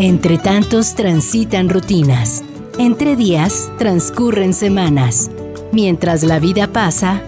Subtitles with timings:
[0.00, 2.42] Entre tantos transitan rutinas.
[2.78, 5.30] Entre días transcurren semanas.
[5.72, 7.20] Mientras la vida pasa,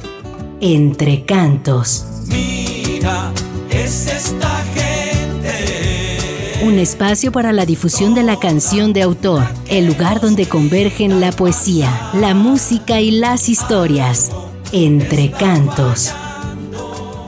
[0.62, 2.06] entre cantos.
[2.29, 3.30] Mira,
[3.68, 6.64] es esta gente.
[6.64, 11.30] Un espacio para la difusión de la canción de autor, el lugar donde convergen la
[11.30, 14.32] poesía, la música y las historias.
[14.73, 16.11] Entre cantos.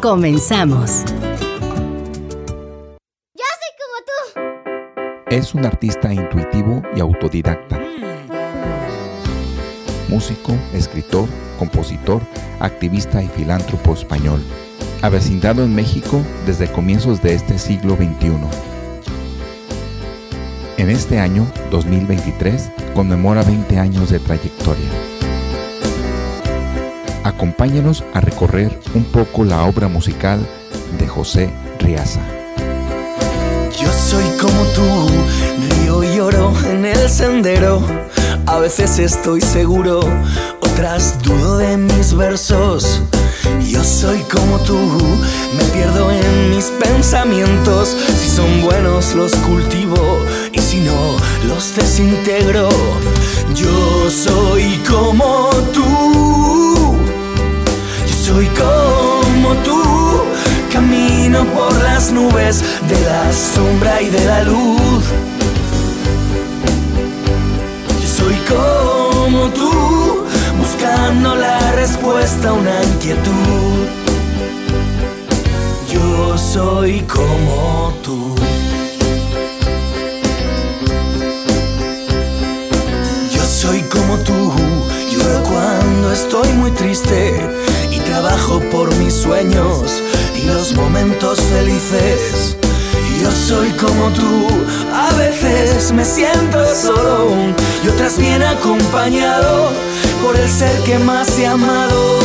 [0.01, 1.05] Comenzamos.
[5.35, 7.81] Es un artista intuitivo y autodidacta.
[10.09, 12.23] Músico, escritor, compositor,
[12.61, 14.41] activista y filántropo español.
[15.03, 18.31] Avecindado en México desde comienzos de este siglo XXI.
[20.77, 24.89] En este año, 2023, conmemora 20 años de trayectoria.
[27.25, 30.39] Acompáñanos a recorrer un poco la obra musical
[30.97, 32.44] de José Riaza.
[34.15, 35.09] Soy como tú,
[35.71, 37.83] río y lloro en el sendero.
[38.47, 40.03] A veces estoy seguro,
[40.61, 43.03] otras dudo de mis versos.
[43.67, 44.79] Yo soy como tú,
[45.57, 47.97] me pierdo en mis pensamientos.
[48.17, 50.21] Si son buenos los cultivo
[50.53, 51.17] y si no
[51.49, 52.69] los desintegro.
[53.53, 56.95] Yo soy como tú,
[58.07, 59.84] yo soy como tú
[61.43, 65.05] Por las nubes de la sombra y de la luz.
[68.01, 70.25] Yo soy como tú,
[70.59, 73.87] buscando la respuesta a una inquietud.
[75.93, 78.37] Yo soy como tú.
[83.35, 84.53] Yo soy como tú,
[85.11, 87.41] lloro cuando estoy muy triste
[87.91, 90.01] y trabajo por mis sueños
[90.47, 92.57] los momentos felices.
[93.23, 94.49] Yo soy como tú,
[94.93, 97.31] a veces me siento solo
[97.85, 99.71] y otras bien acompañado
[100.23, 102.21] por el ser que más he amado.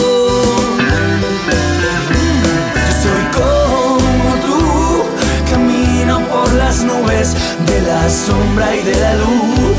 [2.75, 5.03] Yo soy como tú,
[5.51, 9.77] camino por las nubes de la sombra y de la luz.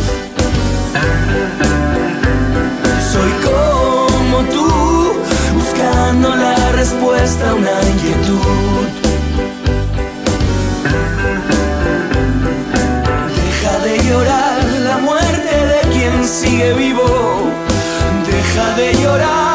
[2.84, 4.68] Yo soy como tú,
[5.54, 6.59] buscando la
[6.90, 8.86] respuesta a una inquietud.
[13.36, 17.04] Deja de llorar la muerte de quien sigue vivo.
[18.26, 19.49] Deja de llorar,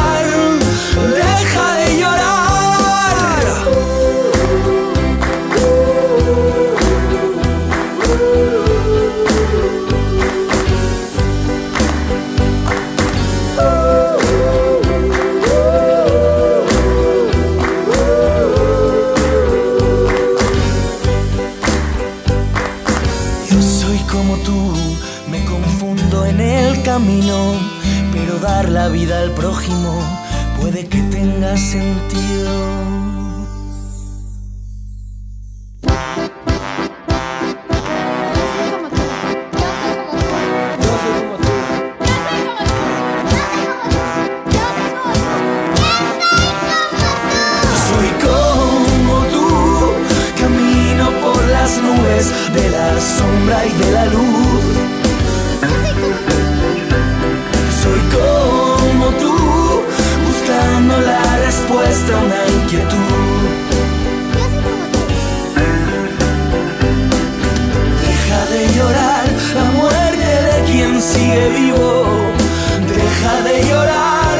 [51.65, 54.74] las nubes de la sombra y de la luz.
[62.13, 63.45] Una inquietud.
[68.01, 72.05] Deja de llorar la muerte de quien sigue vivo.
[72.87, 74.37] Deja de llorar,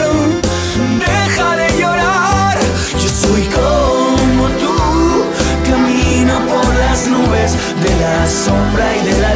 [1.00, 2.58] deja de llorar.
[3.02, 4.76] Yo soy como tú,
[5.70, 7.54] camino por las nubes
[7.84, 9.35] de la sombra y de la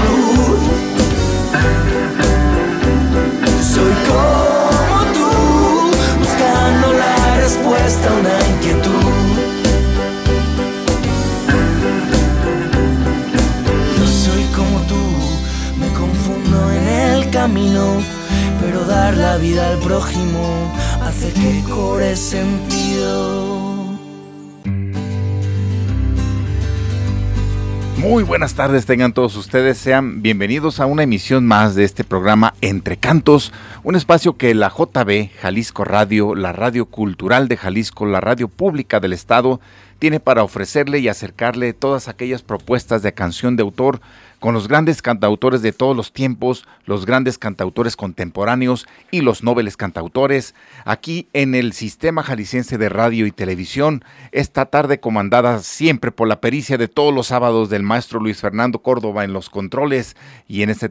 [7.99, 8.91] respuesta a una inquietud.
[13.97, 17.97] Yo soy como tú, me confundo en el camino,
[18.61, 23.48] pero dar la vida al prójimo hace que cobre sentido.
[27.99, 32.53] Muy buenas tardes tengan todos ustedes, sean bienvenidos a una emisión más de este programa
[32.61, 33.51] Entre Cantos,
[33.84, 39.01] un espacio que la JB Jalisco Radio, la radio cultural de Jalisco, la radio pública
[39.01, 39.59] del estado,
[39.99, 43.99] tiene para ofrecerle y acercarle todas aquellas propuestas de canción de autor
[44.40, 49.78] con los grandes cantautores de todos los tiempos, los grandes cantautores contemporáneos y los nobles
[49.78, 50.56] cantautores,
[50.86, 56.41] aquí en el Sistema Jalisciense de Radio y Televisión, esta tarde comandada siempre por la
[56.41, 60.16] pericia de todos los sábados del maestro Luis Fernando Córdoba en los controles
[60.47, 60.90] y en este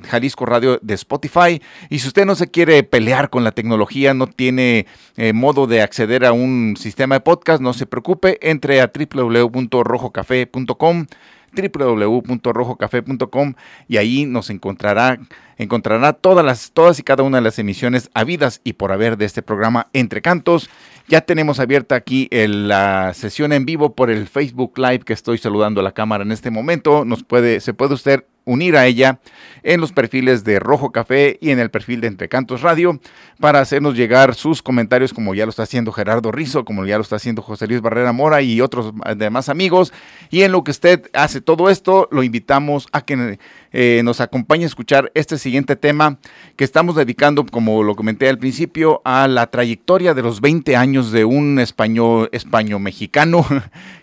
[0.09, 1.61] Jalisco Radio de Spotify.
[1.89, 4.87] Y si usted no se quiere pelear con la tecnología, no tiene
[5.17, 11.07] eh, modo de acceder a un sistema de podcast, no se preocupe, entre a www.rojocafé.com
[11.53, 13.55] www.rojocafé.com
[13.89, 15.19] y ahí nos encontrará
[15.59, 19.25] encontrará todas las todas y cada una de las emisiones habidas y por haber de
[19.25, 20.71] este programa Entre Cantos
[21.11, 25.81] ya tenemos abierta aquí la sesión en vivo por el Facebook Live que estoy saludando
[25.81, 27.05] a la cámara en este momento.
[27.05, 29.21] Nos puede, se puede usted unir a ella
[29.63, 32.99] en los perfiles de Rojo Café y en el perfil de Entre Cantos Radio
[33.39, 37.03] para hacernos llegar sus comentarios como ya lo está haciendo Gerardo Rizo, como ya lo
[37.03, 39.93] está haciendo José Luis Barrera Mora y otros demás amigos.
[40.31, 43.39] Y en lo que usted hace todo esto, lo invitamos a que
[43.73, 46.19] eh, nos acompañe a escuchar este siguiente tema
[46.57, 51.13] que estamos dedicando, como lo comenté al principio, a la trayectoria de los 20 años
[51.13, 53.47] de un español, español mexicano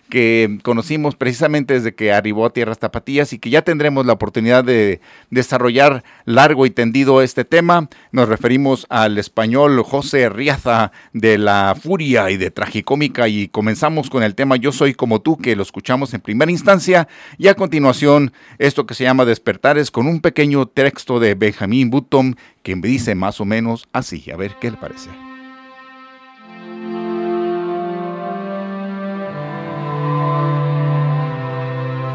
[0.08, 4.64] que conocimos precisamente desde que arribó a Tierras Tapatías y que ya tendremos la oportunidad
[4.64, 5.00] de
[5.30, 7.88] desarrollar largo y tendido este tema.
[8.12, 14.22] Nos referimos al español José Riaza de La Furia y de Tragicómica y comenzamos con
[14.22, 18.32] el tema Yo soy como tú, que lo escuchamos en primera instancia y a continuación
[18.58, 23.40] esto que se llama Despertares con un pequeño texto de Benjamín Button que dice más
[23.40, 24.30] o menos así.
[24.30, 25.27] A ver qué le parece.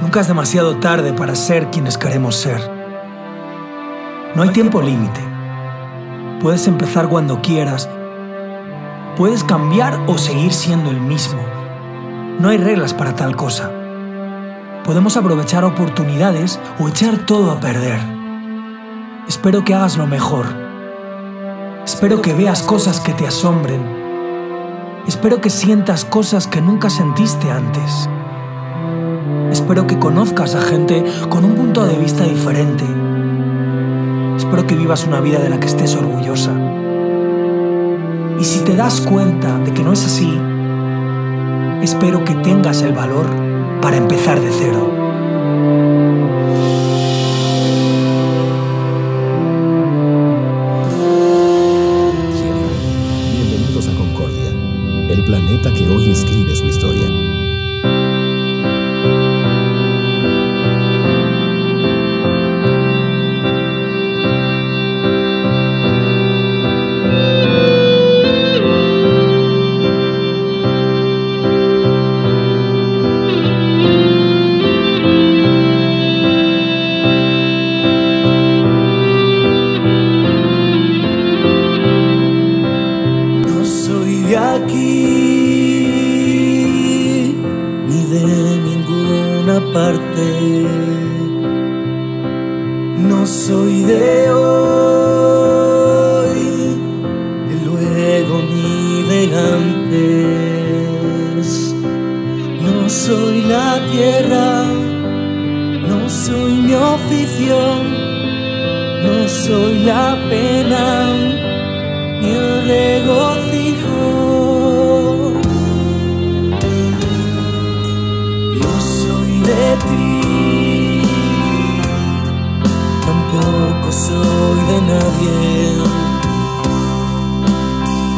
[0.03, 2.59] Nunca es demasiado tarde para ser quienes queremos ser.
[4.35, 5.21] No hay tiempo límite.
[6.41, 7.89] Puedes empezar cuando quieras.
[9.15, 11.41] Puedes cambiar o seguir siendo el mismo.
[12.37, 13.71] No hay reglas para tal cosa.
[14.83, 17.99] Podemos aprovechar oportunidades o echar todo a perder.
[19.29, 20.47] Espero que hagas lo mejor.
[21.85, 23.81] Espero que veas cosas que te asombren.
[25.07, 28.09] Espero que sientas cosas que nunca sentiste antes.
[29.53, 32.83] Espero que conozcas a gente con un punto de vista diferente.
[34.35, 36.51] Espero que vivas una vida de la que estés orgullosa.
[38.39, 40.35] Y si te das cuenta de que no es así,
[41.83, 43.27] espero que tengas el valor
[43.79, 44.92] para empezar de cero.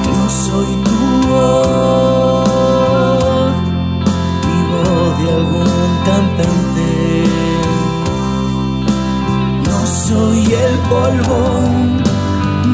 [0.06, 2.50] No soy tu voz,
[4.46, 5.72] ni voz de algún
[6.06, 6.92] cantante.
[9.68, 11.42] No soy el polvo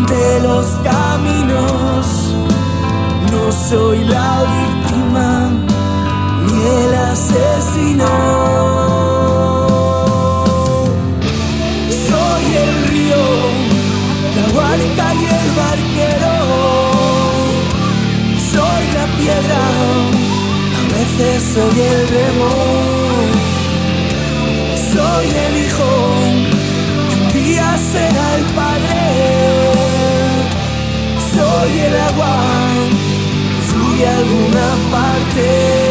[0.09, 2.03] de los caminos,
[3.31, 5.27] no soy la víctima
[6.47, 8.80] ni el asesino.
[21.39, 22.49] Soy el remo.
[24.93, 25.89] Soy el hijo,
[27.13, 29.01] un día será el padre.
[31.33, 32.35] Soy el agua,
[33.67, 35.90] fluye alguna parte.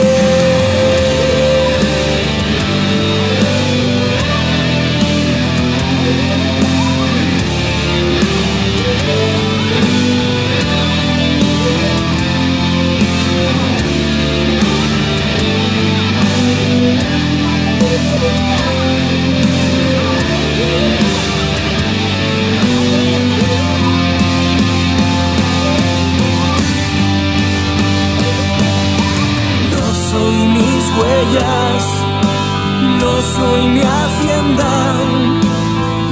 [30.30, 31.84] Soy mis huellas,
[33.00, 34.72] no soy mi hacienda,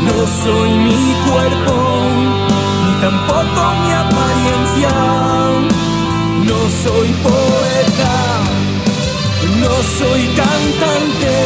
[0.07, 1.75] no soy mi cuerpo,
[2.85, 4.91] ni tampoco mi apariencia.
[6.51, 8.15] No soy poeta,
[9.63, 11.37] no soy cantante,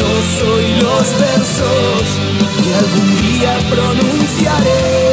[0.00, 2.04] no soy los versos
[2.62, 5.11] que algún día pronunciaré.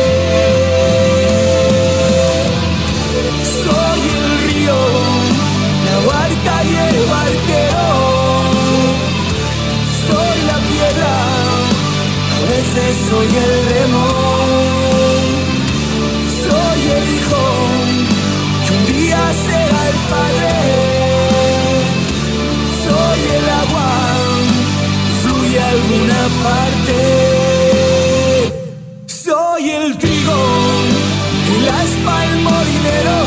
[13.10, 14.06] Soy el remo.
[16.44, 17.44] Soy el hijo,
[18.66, 20.54] que un día será el padre.
[22.86, 23.92] Soy el agua,
[25.22, 27.00] fluye alguna parte.
[29.08, 30.42] Soy el trigo,
[31.56, 33.20] el aspa, el molinero.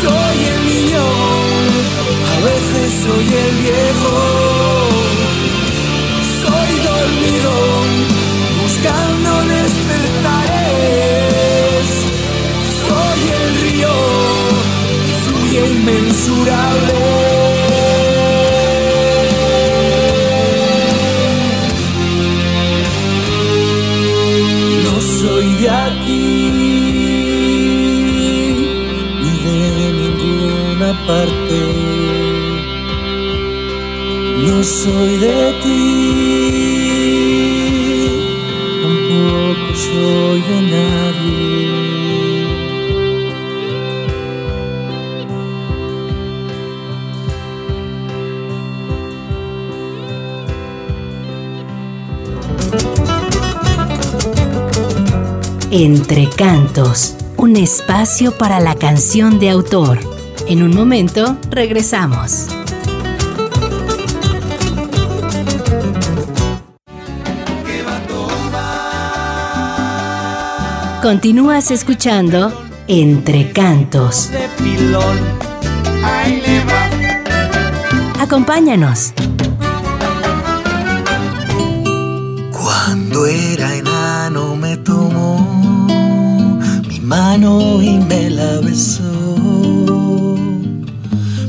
[0.00, 1.06] Soy el niño,
[2.32, 4.57] a veces soy el viejo.
[8.62, 10.86] Buscando despertares.
[12.86, 13.94] Soy el río,
[15.06, 16.98] que fluye inmensurable.
[31.06, 31.60] Parte.
[34.46, 35.97] No soy de ti,
[39.78, 41.68] soy nadie.
[55.70, 60.00] Entre Cantos, un espacio para la canción de autor.
[60.48, 62.48] En un momento regresamos.
[71.08, 72.52] Continúas escuchando
[72.86, 74.30] Entre Cantos.
[74.30, 75.16] de pilón.
[76.04, 76.90] Ahí le va.
[78.22, 79.14] Acompáñanos.
[82.52, 85.88] Cuando era enano me tomó
[86.86, 90.36] mi mano y me la besó.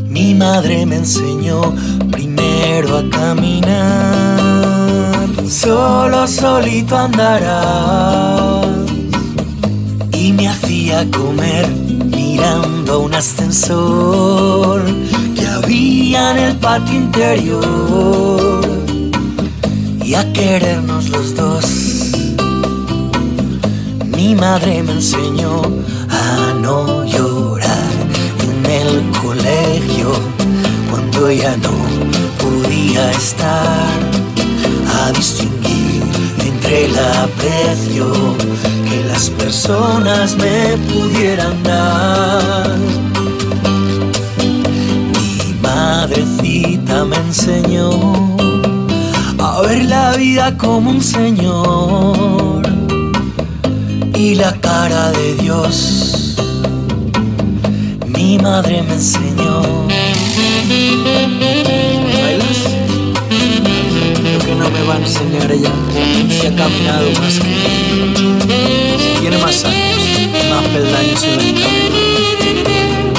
[0.08, 1.76] Mi madre me enseñó
[2.10, 4.40] primero a caminar.
[5.50, 8.39] Solo solito andarás.
[10.90, 14.84] Hacía comer mirando un ascensor
[15.36, 18.62] que había en el patio interior
[20.04, 21.66] y a querernos los dos.
[24.18, 25.62] Mi madre me enseñó
[26.10, 27.94] a no llorar
[28.50, 30.12] en el colegio
[30.90, 31.70] cuando ya no
[32.40, 34.00] podía estar,
[34.88, 36.02] a a distinguir
[36.40, 38.40] entre el aprecio
[39.00, 42.78] que las personas me pudieran dar.
[45.14, 47.90] Mi madrecita me enseñó
[49.38, 52.62] a ver la vida como un señor
[54.16, 56.36] y la cara de Dios.
[58.08, 59.62] Mi madre me enseñó.
[64.34, 65.72] Lo que no me va a enseñar ella,
[66.30, 68.79] si ha caminado más que yo.
[69.42, 70.02] Más años,
[70.50, 71.90] más peldaños en la camino.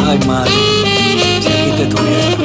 [0.06, 0.52] Ay, madre,
[1.40, 2.36] si aquí te tuviera.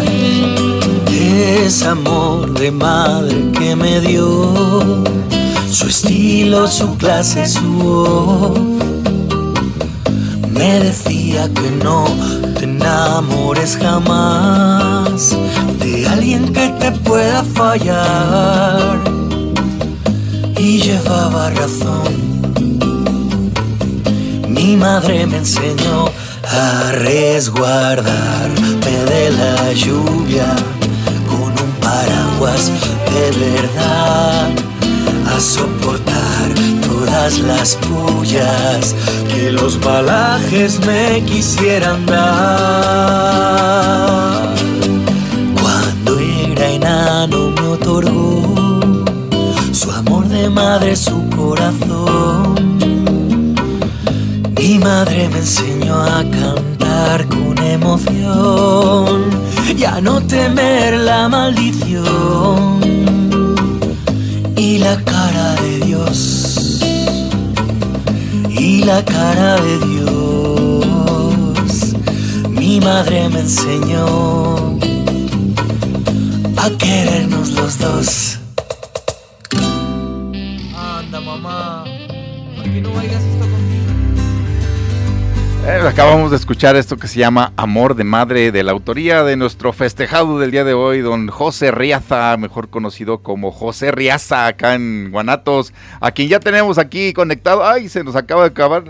[0.00, 5.04] Ay, es amor de madre que me dio
[5.70, 8.58] su estilo, su clase, su voz.
[10.52, 12.04] Me decía que no
[12.58, 15.36] te enamores jamás
[15.78, 19.19] de alguien que te pueda fallar.
[20.62, 22.04] Y llevaba razón.
[24.46, 26.10] Mi madre me enseñó
[26.44, 30.54] a resguardarme de la lluvia
[31.26, 32.70] con un paraguas
[33.10, 34.50] de verdad
[35.34, 36.52] a soportar
[36.86, 38.94] todas las pullas
[39.32, 42.20] que los balajes me quisieran dar.
[45.58, 48.69] Cuando era enano me otorgó
[50.48, 52.54] madre, su corazón.
[54.56, 59.30] Mi madre me enseñó a cantar con emoción
[59.76, 62.80] y a no temer la maldición.
[64.56, 66.50] Y la cara de Dios
[68.50, 70.10] y la cara de Dios.
[72.48, 74.78] Mi madre me enseñó
[76.56, 78.39] a querernos los dos
[85.66, 89.36] Eh, acabamos de escuchar esto que se llama Amor de Madre, de la autoría de
[89.36, 94.74] nuestro festejado del día de hoy, don José Riaza, mejor conocido como José Riaza, acá
[94.74, 97.64] en Guanatos, a quien ya tenemos aquí conectado.
[97.64, 98.84] Ay, se nos acaba de acabar,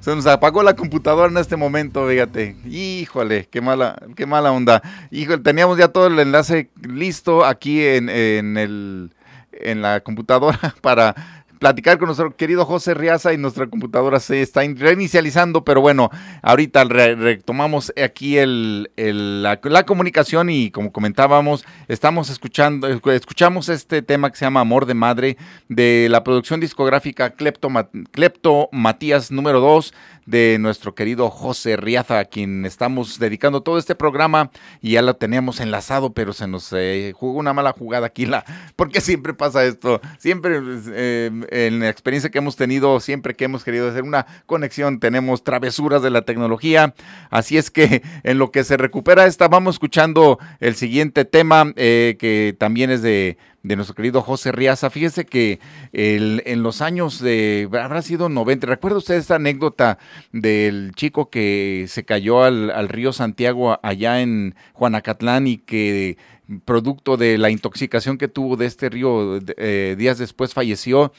[0.00, 2.54] se nos apagó la computadora en este momento, fíjate.
[2.64, 4.82] Híjole, qué mala, qué mala onda.
[5.10, 9.10] Híjole, teníamos ya todo el enlace listo aquí en, en, el,
[9.52, 14.62] en la computadora para platicar con nuestro querido José Riaza y nuestra computadora se está
[14.62, 16.10] reinicializando, pero bueno,
[16.42, 24.30] ahorita re retomamos aquí el, la, comunicación y como comentábamos, estamos escuchando, escuchamos este tema
[24.30, 25.36] que se llama Amor de Madre
[25.68, 27.68] de la producción discográfica Clepto,
[28.10, 29.92] Clepto Matías número 2
[30.26, 35.14] de nuestro querido José Riaza, a quien estamos dedicando todo este programa y ya lo
[35.16, 38.44] teníamos enlazado, pero se nos eh, jugó una mala jugada aquí, la,
[38.76, 40.60] porque siempre pasa esto, siempre
[40.92, 45.44] eh, en la experiencia que hemos tenido, siempre que hemos querido hacer una conexión, tenemos
[45.44, 46.94] travesuras de la tecnología,
[47.30, 52.16] así es que en lo que se recupera esta, vamos escuchando el siguiente tema, eh,
[52.18, 54.90] que también es de de nuestro querido José Riaza.
[54.90, 55.60] Fíjese que
[55.92, 59.98] en los años de, habrá sido 90, ¿recuerda usted esta anécdota
[60.32, 66.16] del chico que se cayó al, al río Santiago allá en Juanacatlán y que
[66.64, 71.12] producto de la intoxicación que tuvo de este río eh, días después falleció?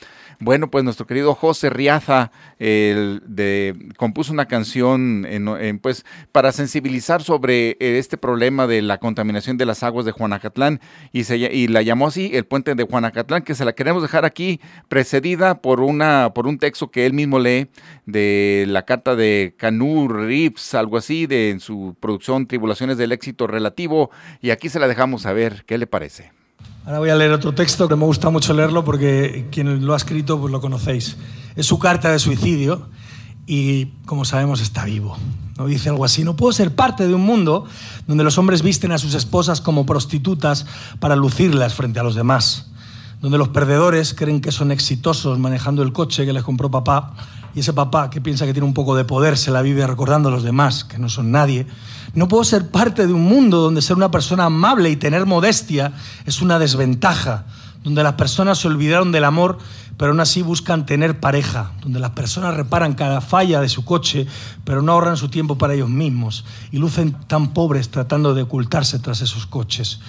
[0.44, 7.22] Bueno, pues nuestro querido José Riaza el de, compuso una canción en, pues, para sensibilizar
[7.22, 11.84] sobre este problema de la contaminación de las aguas de Juanacatlán y, se, y la
[11.84, 16.32] llamó así el puente de Juanacatlán, que se la queremos dejar aquí precedida por, una,
[16.34, 17.68] por un texto que él mismo lee
[18.08, 23.46] de la carta de Canú Reeves, algo así, de en su producción Tribulaciones del Éxito
[23.46, 24.10] Relativo,
[24.42, 26.41] y aquí se la dejamos a ver qué le parece.
[26.84, 29.98] Ahora voy a leer otro texto que me gusta mucho leerlo porque quien lo ha
[29.98, 31.16] escrito pues lo conocéis.
[31.56, 32.88] Es su carta de suicidio
[33.46, 35.16] y como sabemos está vivo.
[35.60, 35.68] ¿no?
[35.68, 37.66] Dice algo así, no puedo ser parte de un mundo
[38.08, 40.66] donde los hombres visten a sus esposas como prostitutas
[41.00, 42.72] para lucirlas frente a los demás,
[43.22, 47.14] donde los perdedores creen que son exitosos manejando el coche que les compró papá
[47.54, 50.30] y ese papá que piensa que tiene un poco de poder se la vive recordando
[50.30, 51.68] a los demás que no son nadie
[52.14, 55.94] no puedo ser parte de un mundo donde ser una persona amable y tener modestia
[56.26, 57.46] es una desventaja,
[57.84, 59.58] donde las personas se olvidaron del amor,
[59.98, 64.28] pero aún así buscan tener pareja, donde las personas reparan cada falla de su coche,
[64.64, 69.00] pero no ahorran su tiempo para ellos mismos y lucen tan pobres tratando de ocultarse
[69.00, 70.00] tras esos coches,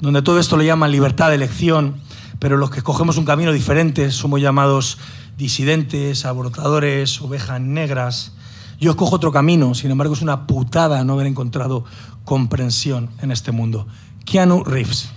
[0.00, 1.96] donde todo esto le llaman libertad de elección,
[2.38, 4.98] pero los que escogemos un camino diferente somos llamados
[5.36, 8.32] disidentes, abortadores, ovejas negras,
[8.80, 11.84] yo escojo otro camino, sin embargo es una putada no haber encontrado
[12.24, 13.86] comprensión en este mundo.
[14.24, 15.10] Keanu Reeves.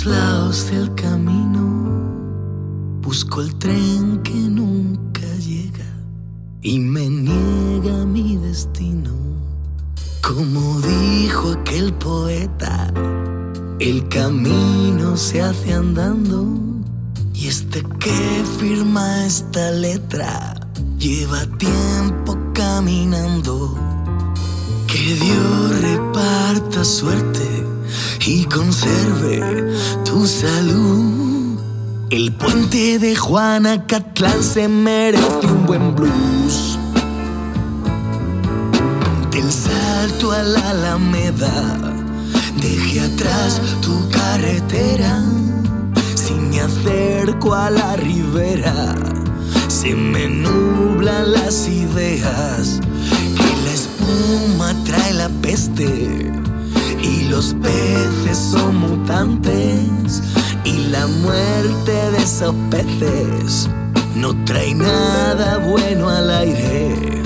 [0.00, 1.62] Lejos del camino,
[3.02, 5.84] busco el tren que nunca llega
[6.62, 9.10] y me niega mi destino.
[10.22, 12.92] Como dijo aquel poeta,
[13.80, 16.46] el camino se hace andando
[17.34, 20.54] y este que firma esta letra
[20.98, 23.76] lleva tiempo caminando.
[24.86, 27.61] Que Dios reparta suerte
[28.26, 29.72] y conserve
[30.04, 31.58] tu salud.
[32.10, 36.78] El puente de Juana Catlán se merece un buen blues.
[39.30, 41.92] Del salto a la Alameda,
[42.60, 45.22] deje atrás tu carretera.
[46.14, 48.94] Si me acerco a la ribera,
[49.68, 52.80] se me nublan las ideas
[54.84, 56.41] trae la peste
[57.32, 60.22] los peces son mutantes
[60.66, 63.70] y la muerte de esos peces
[64.14, 67.22] no trae nada bueno al aire.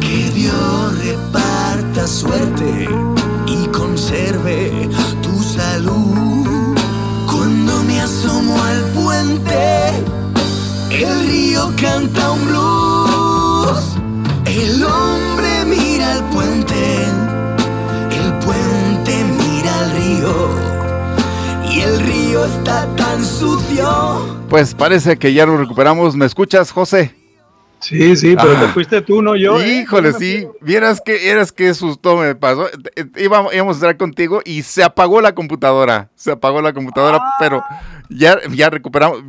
[0.00, 2.88] Que Dios reparta suerte
[3.48, 4.88] y conserve
[5.20, 6.76] tu salud.
[7.26, 10.04] Cuando me asomo al puente,
[10.92, 13.82] el río canta un blues.
[14.46, 17.04] El hombre mira el puente,
[22.42, 24.44] está tan sucio.
[24.48, 26.16] Pues parece que ya lo recuperamos.
[26.16, 27.14] ¿Me escuchas, José?
[27.84, 28.70] Sí, sí, pero te ah.
[28.72, 29.60] fuiste tú, no yo.
[29.60, 29.82] ¿eh?
[29.82, 30.48] Híjole, sí.
[30.62, 32.66] Vieras que, eras que susto me pasó.
[33.16, 36.08] Íbamos, íbamos a estar contigo y se apagó la computadora.
[36.14, 37.34] Se apagó la computadora, ah.
[37.38, 37.62] pero
[38.08, 39.22] ya, ya recuperamos.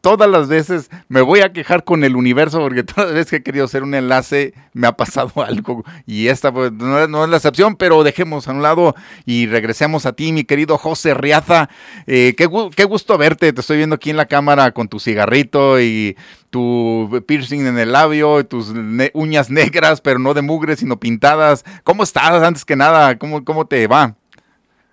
[0.00, 3.36] Todas las veces me voy a quejar con el universo porque todas las veces que
[3.36, 5.84] he querido hacer un enlace me ha pasado algo.
[6.06, 8.94] Y esta pues, no, es la excepción, pero dejemos a un lado
[9.26, 11.68] y regresemos a ti, mi querido José Riaza.
[12.06, 13.52] Eh, qué, qué gusto verte.
[13.52, 16.16] Te estoy viendo aquí en la cámara con tu cigarrito y
[16.50, 18.72] tu piercing en el labio, tus
[19.12, 21.64] uñas negras, pero no de mugre, sino pintadas.
[21.84, 23.18] ¿Cómo estás antes que nada?
[23.18, 24.14] ¿Cómo, cómo te va?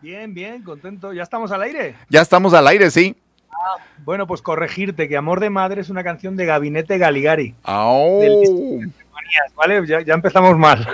[0.02, 1.14] Bien, bien, contento.
[1.14, 1.96] ¿Ya estamos al aire?
[2.10, 3.16] Ya estamos al aire, sí.
[4.04, 7.56] Bueno, pues corregirte que Amor de Madre es una canción de Gabinete Galigari.
[7.66, 8.22] Oh.
[9.56, 9.86] ¿vale?
[9.88, 10.88] Ya, empezamos mal.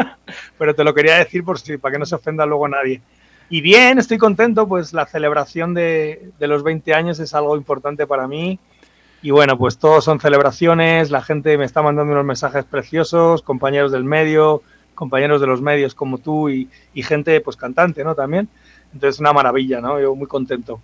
[0.58, 3.00] Pero te lo quería decir por si, para que no se ofenda luego nadie.
[3.50, 8.06] Y bien, estoy contento, pues la celebración de, de los 20 años es algo importante
[8.06, 8.58] para mí.
[9.22, 13.90] Y bueno, pues todos son celebraciones, la gente me está mandando unos mensajes preciosos, compañeros
[13.90, 14.62] del medio,
[14.94, 18.14] compañeros de los medios como tú y, y gente, pues cantante, ¿no?
[18.14, 18.48] También.
[18.92, 20.00] Entonces, una maravilla, ¿no?
[20.00, 20.80] Yo muy contento.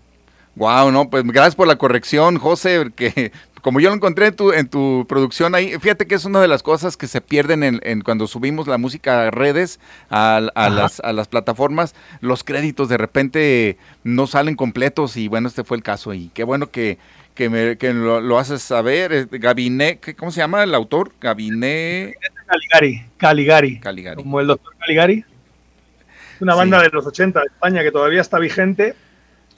[0.56, 4.52] Wow, no, pues gracias por la corrección, José, que como yo lo encontré en tu,
[4.52, 8.00] en tu producción ahí, fíjate que es una de las cosas que se pierden en,
[8.02, 13.78] cuando subimos la música a redes, a, las, a las plataformas, los créditos de repente
[14.04, 16.98] no salen completos y bueno, este fue el caso y qué bueno que,
[17.34, 19.28] que, me, que lo, haces saber.
[19.30, 21.12] Gabinete, ¿cómo se llama el autor?
[21.20, 22.18] Gabinete.
[22.46, 23.80] Caligari, Caligari.
[23.80, 24.22] Caligari.
[24.22, 25.24] Como el doctor Caligari.
[26.40, 28.94] Una banda de los 80 de España que todavía está vigente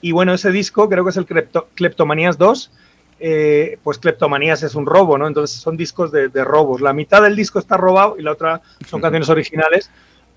[0.01, 2.71] y bueno, ese disco creo que es el Kleptomanías 2.
[3.19, 5.27] Eh, pues Kleptomanías es un robo, ¿no?
[5.27, 6.81] Entonces son discos de, robos.
[6.81, 9.89] La mitad del disco está robado y la otra son canciones originales,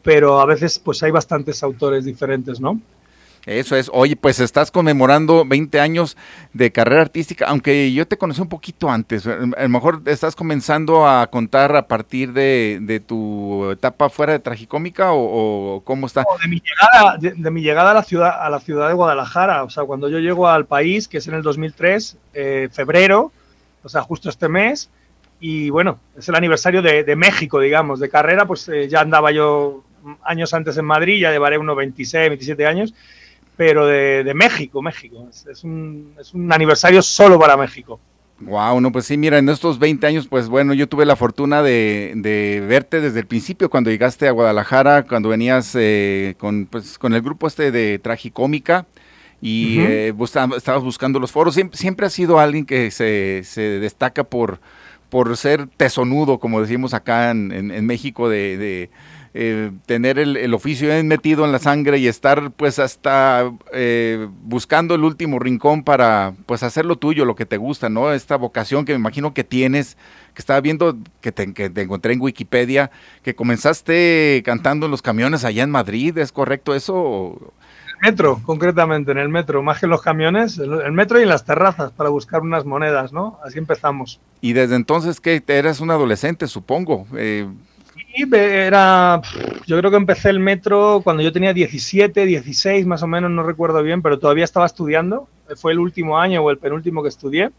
[0.02, 2.80] pero a veces pues hay bastantes autores diferentes, ¿no?
[3.46, 3.90] Eso es.
[3.92, 6.16] Oye, pues estás conmemorando 20 años
[6.52, 9.26] de carrera artística, aunque yo te conocí un poquito antes.
[9.26, 15.12] A lo mejor estás comenzando a contar a partir de, tu etapa fuera de Tragicómica
[15.12, 16.24] o, cómo está.
[16.42, 19.64] de, mi llegada, de, mi llegada a la ciudad a la ciudad de Guadalajara.
[19.64, 23.32] O sea, cuando yo llego al país, que es en el 2003, eh, febrero,
[23.82, 24.90] o sea, justo este mes.
[25.42, 29.82] Y bueno, es el aniversario de, México, digamos, de carrera, pues eh, ya andaba yo
[30.22, 32.94] años antes en Madrid, ya llevaré unos 26, 27 años
[33.60, 35.28] pero de, México, México.
[35.30, 38.00] Es, un, es, un, aniversario solo para México.
[38.38, 41.62] Wow, no, pues sí, mira, en estos 20 años, pues bueno, yo tuve la fortuna
[41.62, 46.96] de, de verte desde el principio, cuando llegaste a Guadalajara, cuando venías eh, con, pues,
[46.96, 48.86] con el grupo este de Tragicómica
[49.42, 50.14] y eh,
[50.56, 51.52] estabas buscando los foros.
[51.52, 54.58] Siempre, siempre has sido alguien que se, se destaca por,
[55.10, 58.88] por ser tesonudo, como decimos acá en, en, México, de
[59.32, 65.04] eh, tener el, oficio metido en la sangre y estar pues hasta eh, buscando el
[65.04, 68.12] último rincón para pues hacer lo tuyo, lo que te gusta, ¿no?
[68.12, 69.96] Esta vocación que me imagino que tienes,
[70.34, 72.90] que estaba viendo, que te, encontré en Wikipedia,
[73.22, 77.52] que comenzaste cantando en los camiones allá en Madrid, ¿es correcto eso?
[78.02, 81.44] metro, concretamente, en el metro, más que en los camiones, el metro y en las
[81.44, 83.38] terrazas para buscar unas monedas, ¿no?
[83.44, 84.20] Así empezamos.
[84.40, 87.06] Y desde entonces que eras un adolescente, supongo.
[87.14, 87.46] Eh,
[88.14, 89.20] era.
[89.66, 93.42] Yo creo que empecé el metro cuando yo tenía 17, 16 más o menos, no
[93.42, 95.28] recuerdo bien, pero todavía estaba estudiando.
[95.56, 97.50] fue el último año o el penúltimo que estudié.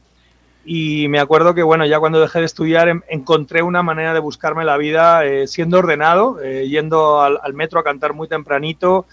[0.63, 4.19] Y me acuerdo que, bueno, ya cuando dejé de estudiar em, encontré una manera de
[4.19, 9.07] buscarme la vida eh, siendo ordenado, eh, yendo al, metro a cantar muy tempranito,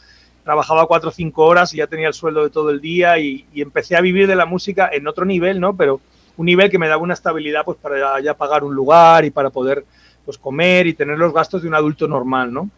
[0.45, 3.47] trabajaba cuatro o cinco horas y ya tenía el sueldo de todo el día y,
[3.55, 5.75] empecé a vivir de la música en otro nivel, ¿no?
[5.75, 6.01] Pero
[6.37, 9.51] un nivel que me daba una estabilidad pues para ya pagar un lugar y para
[9.51, 9.85] poder
[10.29, 12.69] pues comer y tener los gastos de un adulto normal, ¿no?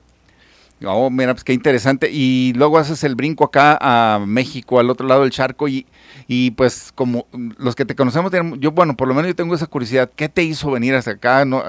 [0.84, 2.08] Oh, mira, pues qué interesante.
[2.08, 5.84] Y luego haces el brinco acá a México, al otro lado del charco, y,
[6.28, 7.26] y pues como
[7.58, 10.44] los que te conocemos, yo, bueno, por lo menos yo tengo esa curiosidad, ¿qué te
[10.44, 11.44] hizo venir hasta acá?
[11.44, 11.60] ¿No,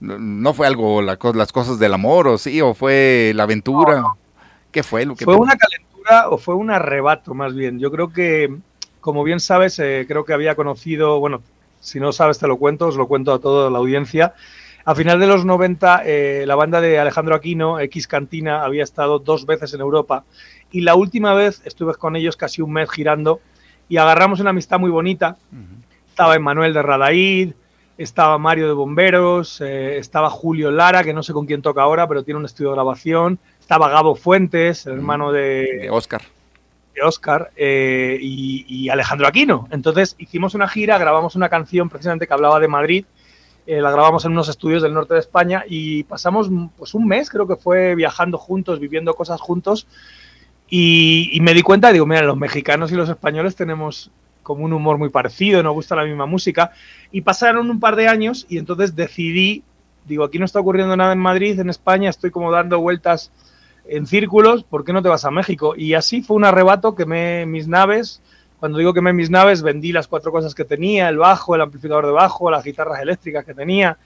[0.00, 1.16] no fue algo, las
[1.50, 4.04] cosas del amor, o sí, o fue la aventura?
[4.70, 7.78] ¿Qué fue lo que Fue una calentura o fue un arrebato, más bien.
[7.78, 8.54] Yo creo que,
[9.00, 11.40] como bien sabes, eh, creo que había conocido, bueno,
[11.80, 14.34] si no sabes te lo cuento, os lo cuento a toda la audiencia.
[14.84, 19.20] A final de los 90, eh, la banda de Alejandro Aquino, X Cantina, había estado
[19.20, 20.24] dos veces en Europa
[20.72, 23.40] y la última vez estuve con ellos casi un mes girando
[23.88, 25.36] y agarramos una amistad muy bonita.
[26.08, 27.52] Estaba Emanuel de Radaid,
[27.96, 32.08] estaba Mario de Bomberos, eh, estaba Julio Lara, que no sé con quién toca ahora,
[32.08, 36.22] pero tiene un estudio de grabación, estaba Gabo Fuentes, el hermano de, Oscar.
[36.94, 39.68] De Oscar eh, y, y Alejandro Aquino.
[39.70, 43.04] Entonces hicimos una gira, grabamos una canción precisamente que hablaba de Madrid
[43.66, 47.30] eh, la grabamos en unos estudios del norte de España y pasamos pues un mes,
[47.30, 49.86] creo que fue viajando juntos, viviendo cosas juntos.
[50.68, 54.10] Y, me di cuenta, digo, mira, los mexicanos y los españoles tenemos
[54.42, 56.72] como un humor muy parecido, nos gusta la misma música.
[57.12, 59.62] Y pasaron un par de años y entonces decidí,
[60.06, 63.30] digo, aquí no está ocurriendo nada en Madrid, en España, estoy como dando vueltas
[63.84, 65.74] en círculos, ¿por qué no te vas a México?
[65.76, 68.22] Y así fue un arrebato que me, mis naves
[68.62, 71.62] cuando digo que me mis naves, vendí las cuatro cosas que tenía, el bajo, el
[71.62, 73.98] amplificador de bajo, las guitarras eléctricas que tenía.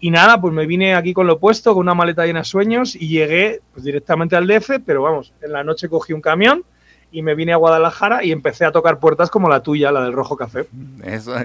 [0.00, 2.96] Y nada, pues me vine aquí con lo puesto, con una maleta llena de sueños
[2.96, 6.64] y llegué pues, directamente al DF, pero vamos, en la noche cogí un camión
[7.12, 10.14] y me vine a Guadalajara y empecé a tocar puertas como la tuya, la del
[10.14, 10.66] Rojo Café.
[11.04, 11.36] Eso,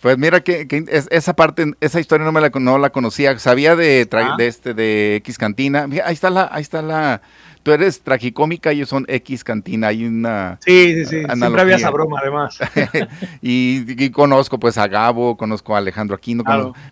[0.00, 0.66] pues mira que,
[1.10, 4.36] esa parte, esa historia no me la, no la conocía, sabía de, ah.
[4.38, 7.20] de este de X Cantina, ahí está la, ahí está la,
[7.66, 11.74] tú eres tragicómica y ellos son X Cantina, hay una Sí, sí, sí, siempre había
[11.74, 12.60] esa broma además.
[13.42, 16.44] y, conozco pues a Gabo, conozco a Alejandro Aquino,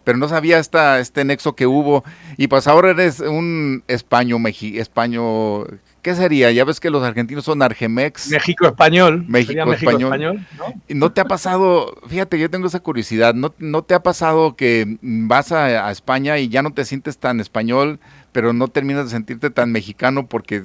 [0.03, 2.03] pero no sabía esta, este nexo que hubo.
[2.37, 4.43] Y pues ahora eres un español,
[4.75, 6.51] español, ¿qué sería?
[6.51, 8.31] Ya ves que los argentinos son Argemex.
[8.31, 9.25] México español.
[9.29, 10.45] México, español.
[10.59, 10.75] ¿no?
[10.89, 11.13] ¿no?
[11.13, 15.53] te ha pasado, fíjate, yo tengo esa curiosidad, ¿no, no te ha pasado que vas
[15.53, 18.01] a España y ya no te sientes tan español?
[18.35, 20.65] Pero no terminas de sentirte tan mexicano porque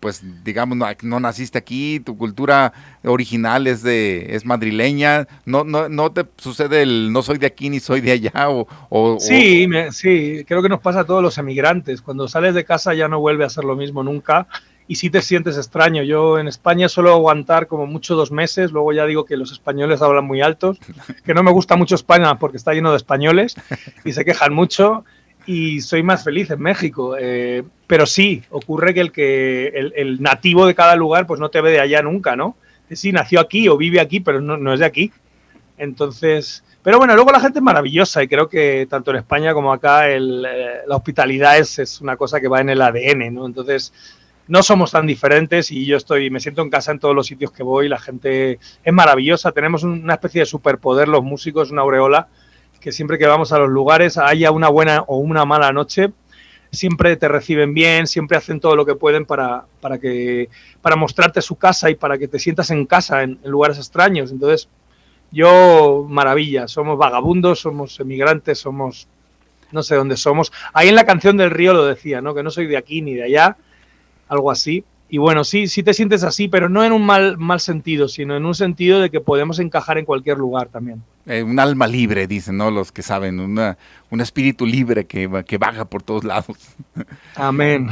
[0.00, 2.72] pues digamos no, no, naciste aquí, tu cultura
[3.04, 7.70] original es de es madrileña, no no no te sucede el no soy de aquí
[7.70, 12.02] ni soy de allá o, sí, sí, creo que nos pasa a todos los emigrantes,
[12.02, 14.48] cuando sales de casa ya no vuelve a ser lo mismo nunca
[14.86, 16.02] y sí te sientes extraño.
[16.02, 20.02] Yo en España suelo aguantar como mucho dos meses, luego ya digo que los españoles
[20.02, 20.78] hablan muy altos,
[21.24, 23.54] que no me gusta mucho España porque está lleno de españoles
[24.04, 25.04] y se quejan mucho
[25.46, 27.16] y soy más feliz en México.
[27.18, 31.60] Eh, pero sí, ocurre que el que el, nativo de cada lugar pues no te
[31.60, 32.56] ve de allá nunca, ¿no?
[32.90, 35.12] Sí, nació aquí o vive aquí, pero no, es de aquí.
[35.76, 39.72] Entonces, pero bueno, luego la gente es maravillosa y creo que tanto en España como
[39.72, 43.46] acá eh, la hospitalidad es, es, una cosa que va en el ADN, ¿no?
[43.46, 43.92] Entonces,
[44.46, 47.50] no somos tan diferentes y yo estoy, me siento en casa en todos los sitios
[47.50, 52.28] que voy, la gente es maravillosa, tenemos una especie de superpoder los músicos, una aureola,
[52.84, 56.12] que siempre que vamos a los lugares, haya una buena o una mala noche,
[56.70, 60.50] siempre te reciben bien, siempre hacen todo lo que pueden para, para, que,
[60.82, 64.30] para mostrarte su casa y para que te sientas en casa en, lugares extraños.
[64.30, 64.68] Entonces,
[65.32, 69.08] yo, maravilla, somos vagabundos, somos emigrantes, somos,
[69.72, 70.52] no sé dónde somos.
[70.74, 72.34] Ahí en la canción del río lo decía, ¿no?
[72.34, 73.56] Que no soy de aquí ni de allá,
[74.28, 74.84] algo así.
[75.08, 78.36] Y bueno, sí, sí te sientes así, pero no en un mal, mal sentido, sino
[78.36, 81.02] en un sentido de que podemos encajar en cualquier lugar también.
[81.26, 82.70] Eh, un alma libre, dicen, ¿no?
[82.70, 83.78] Los que saben, una,
[84.10, 86.56] un espíritu libre que, que vaga por todos lados.
[87.34, 87.88] Amén.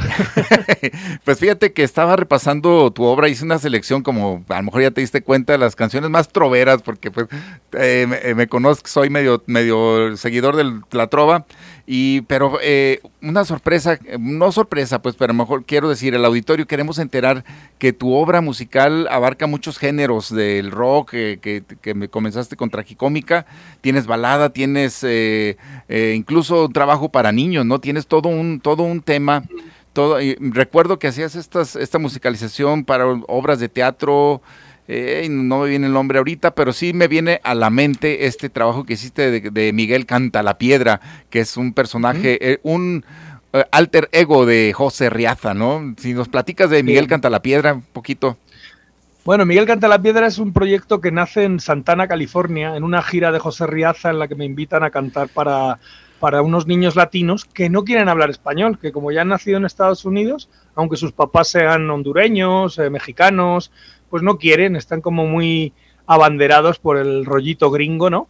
[1.23, 4.91] pues fíjate que estaba repasando tu obra, hice una selección, como a lo mejor ya
[4.91, 7.27] te diste cuenta, de las canciones más troveras, porque pues
[7.73, 11.45] eh, me, me, conozco, soy medio, medio seguidor de la trova,
[11.85, 16.97] y, pero eh, una sorpresa, no sorpresa, pues, pero mejor quiero decir, el auditorio queremos
[16.97, 17.43] enterar
[17.77, 23.45] que tu obra musical abarca muchos géneros del rock, que, que, me comenzaste con tragicómica,
[23.81, 25.57] tienes balada, tienes eh,
[25.89, 27.79] eh, incluso trabajo para niños, ¿no?
[27.79, 29.43] Tienes todo un, todo un tema.
[29.91, 34.41] Todo, y recuerdo que hacías estas, esta musicalización para obras de teatro,
[34.87, 38.49] eh, no me viene el nombre ahorita, pero sí me viene a la mente este
[38.49, 43.05] trabajo que hiciste de, de Miguel Canta la Piedra, que es un personaje, eh, un
[43.53, 45.93] eh, alter ego de José Riaza, ¿no?
[45.97, 48.37] Si nos platicas de Miguel Canta la Piedra un poquito.
[49.23, 53.01] Bueno, Miguel Canta la Piedra es un proyecto que nace en Santana, California, en una
[53.01, 55.79] gira de José Riaza en la que me invitan a cantar para,
[56.19, 59.65] para unos niños latinos que no quieren hablar español, que como ya han nacido en
[59.65, 63.71] Estados Unidos, aunque sus papás sean hondureños, eh, mexicanos,
[64.13, 65.73] pues no quieren, están como muy
[66.05, 68.27] abanderados por el rollito gringo, ¿no?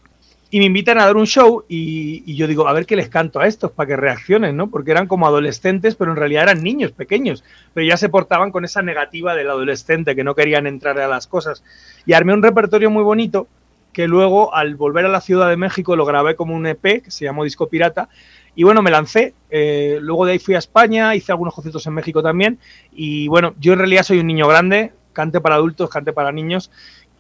[0.50, 3.42] y me invitan a dar un show y, yo digo, a ver qué les canto
[3.42, 4.70] a estos para que reaccionen, ¿no?
[4.70, 7.44] Porque eran como adolescentes, pero en realidad eran niños pequeños,
[7.74, 11.28] pero ya se portaban con esa negativa del adolescente, que no querían entrar a las
[11.28, 11.66] cosas.
[12.06, 13.50] Y armé un repertorio muy bonito
[13.92, 17.12] que luego al volver a la Ciudad de México lo grabé como un EP que
[17.12, 18.08] se llamó Disco Pirata
[18.56, 19.34] y bueno, me lancé.
[19.50, 22.60] Eh, luego de ahí fui a España, hice algunos conciertos en México también
[22.92, 26.70] y bueno, yo en realidad soy un niño grande, cante para adultos, cante para niños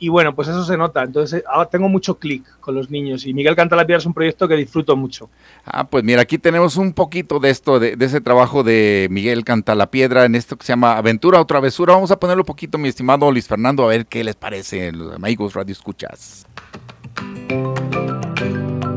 [0.04, 1.02] y bueno, pues eso se nota.
[1.02, 3.26] Entonces, ahora tengo mucho clic con los niños.
[3.26, 5.30] Y Miguel Canta la Piedra es un proyecto que disfruto mucho.
[5.64, 9.76] Ah, pues mira, aquí tenemos un poquito de esto, de, ese trabajo de Miguel Canta
[9.76, 11.94] la Piedra en esto que se llama Aventura o Travesura.
[11.94, 15.16] Vamos a ponerlo un poquito, mi estimado Luis Fernando, a ver qué les parece, los
[15.16, 16.48] amigos Radio Escuchas.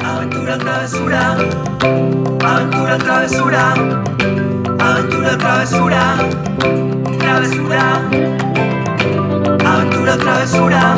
[0.05, 1.37] Aventura, travesura,
[2.45, 3.75] aventura, travesura,
[4.81, 6.29] aventura, travesura,
[7.19, 8.86] travesura
[9.77, 10.97] Aventura, travesura,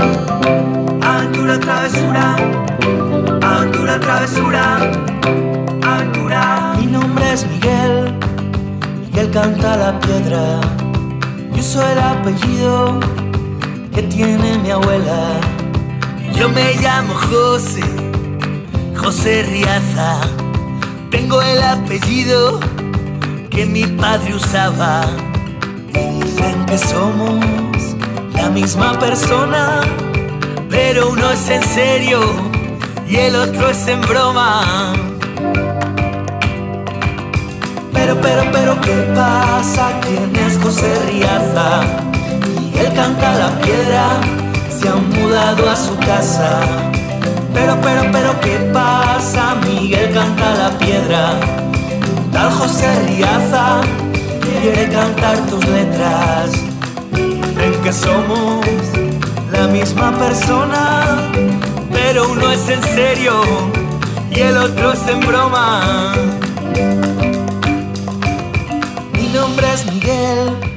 [1.02, 2.36] aventura, travesura,
[3.42, 4.76] aventura, travesura,
[5.82, 6.74] aventura.
[6.78, 8.14] Mi nombre es Miguel,
[9.00, 10.60] Miguel canta la piedra.
[11.56, 13.00] Yo soy el apellido
[13.92, 15.40] que tiene mi abuela.
[16.36, 17.82] Yo me llamo José,
[18.96, 20.20] José Riaza.
[21.10, 22.60] Tengo el apellido
[23.50, 25.04] que mi padre usaba.
[25.92, 27.67] dicen que somos
[28.40, 29.80] la misma persona,
[30.70, 32.20] pero uno es en serio
[33.08, 34.92] y el otro es en broma.
[37.92, 40.00] Pero, pero, pero, ¿qué pasa?
[40.02, 41.82] ¿Quién es José Riaza?
[42.72, 44.04] Y él canta la piedra,
[44.78, 46.60] se han mudado a su casa.
[47.52, 49.56] Pero, pero, pero, ¿qué pasa?
[49.66, 51.40] Miguel canta la piedra.
[52.32, 53.80] Tal José Riaza
[54.40, 56.67] quiere cantar tus letras
[57.82, 58.66] que somos
[59.52, 61.30] la misma persona,
[61.92, 63.32] pero uno es en serio
[64.30, 66.14] y el otro es en broma.
[69.12, 70.67] Mi nombre es Miguel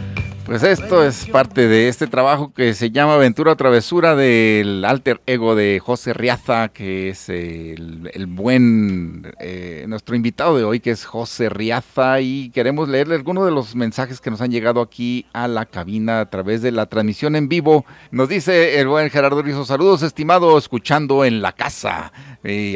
[0.46, 5.56] pues esto es parte de este trabajo que se llama Aventura Travesura del alter ego
[5.56, 11.50] de José Riaza, que es el, buen, eh, nuestro invitado de hoy, que es José
[11.50, 15.66] Riaza, y queremos leerle algunos de los mensajes que nos han llegado aquí a la
[15.66, 17.86] cabina a través de la transmisión en vivo.
[18.12, 22.12] Nos dice el buen Gerardo Rizo, saludos estimado, escuchando en la casa.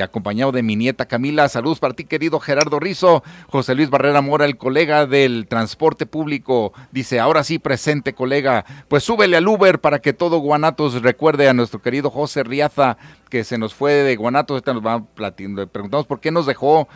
[0.04, 1.49] Acompañado de mi nieta Camila.
[1.49, 3.23] Saludos para ti, querido Gerardo Rizo.
[3.47, 9.04] José Luis Barrera Mora, el colega del transporte público, dice, ahora sí, presente, colega, pues
[9.04, 12.97] súbele al Uber para que todo Guanatos recuerde a nuestro querido José Riaza,
[13.35, 14.55] que se nos fue de Guanatos.
[14.55, 16.87] Ahorita nos va platicando, preguntamos por qué nos dejó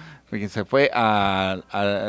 [0.47, 0.91] se fue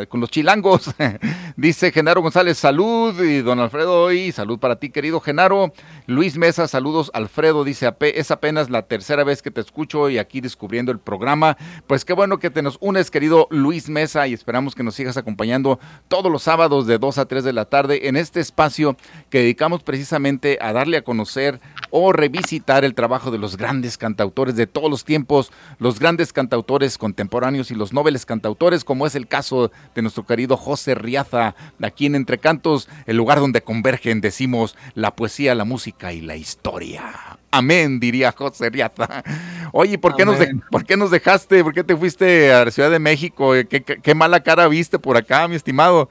[0.09, 0.91] con los chilangos.
[1.57, 3.19] Dice Genaro González, salud.
[3.23, 5.73] Y don Alfredo, y salud para ti, querido Genaro.
[6.07, 7.11] Luis Mesa, saludos.
[7.15, 11.57] Alfredo dice, es apenas la tercera vez que te escucho y aquí descubriendo el programa.
[11.87, 15.17] Pues qué bueno que te nos unes, querido Luis Mesa, y esperamos que nos sigas
[15.17, 18.97] acompañando todos los sábados de 2 a 3 de la tarde en este espacio
[19.31, 24.55] que dedicamos precisamente a darle a conocer o revisitar el trabajo de los grandes cantautores
[24.55, 29.27] de todos los tiempos, los grandes cantautores contemporáneos y los noveles cantautores, como es el
[29.27, 34.77] caso de nuestro querido José Riaza, aquí en Entre Cantos, el lugar donde convergen, decimos,
[34.95, 37.39] la poesía, la música y la historia.
[37.51, 39.25] Amén, diría José Riaza.
[39.73, 40.37] Oye, ¿por qué, nos
[40.71, 41.65] ¿por qué nos dejaste?
[41.65, 43.53] ¿Por qué te fuiste a la Ciudad de México?
[43.71, 46.11] ¿Qué, mala cara viste por acá, mi estimado?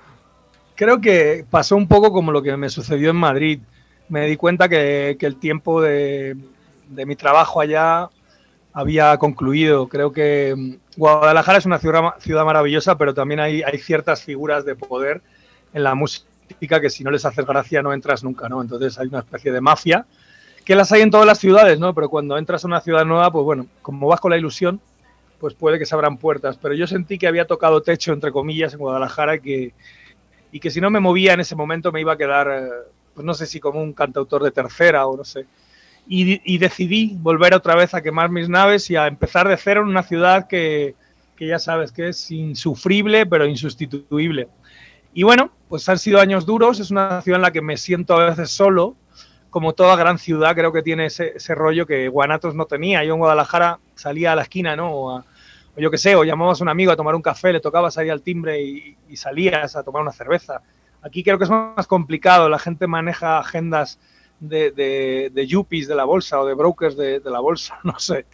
[0.74, 3.60] Creo que pasó un poco como lo que me sucedió en Madrid.
[4.08, 6.36] Me di cuenta que, el tiempo de,
[6.90, 8.10] de mi trabajo allá
[8.74, 9.88] había concluido.
[9.88, 14.76] Creo que mm, Guadalajara es una ciudad, maravillosa, pero también hay, hay, ciertas figuras de
[14.76, 15.22] poder
[15.74, 18.62] en la música que si no les haces gracia no entras nunca, ¿no?
[18.62, 20.06] Entonces hay una especie de mafia
[20.66, 21.94] que las hay en todas las ciudades, ¿no?
[21.94, 24.80] Pero cuando entras a una ciudad nueva, pues bueno, como vas con la ilusión,
[25.40, 26.58] pues puede que se abran puertas.
[26.58, 29.74] Pero yo sentí que había tocado techo, entre comillas, en Guadalajara y que,
[30.52, 32.70] y que si no me movía en ese momento me iba a quedar, eh,
[33.14, 35.46] pues no sé si como un cantautor de tercera o no sé
[36.12, 39.90] y, decidí volver otra vez a quemar mis naves y a empezar de cero en
[39.90, 40.96] una ciudad que,
[41.38, 44.48] que ya sabes que es insufrible pero insustituible.
[45.14, 48.16] Y bueno, pues han sido años duros, es una ciudad en la que me siento
[48.16, 48.96] a veces solo,
[49.52, 53.04] como toda gran ciudad creo que tiene ese, ese rollo que Guanatos no tenía.
[53.04, 54.92] Yo en Guadalajara salía a la esquina, ¿no?
[54.92, 55.24] O,
[55.78, 58.12] yo qué sé, o llamabas a un amigo a tomar un café, le tocaba salir
[58.12, 60.62] al timbre y, y salías a tomar una cerveza.
[61.04, 64.00] Aquí creo que es más complicado, la gente maneja agendas
[64.40, 68.00] de, de, de yuppies de la bolsa o de brokers de, de la bolsa, no
[68.00, 68.26] sé.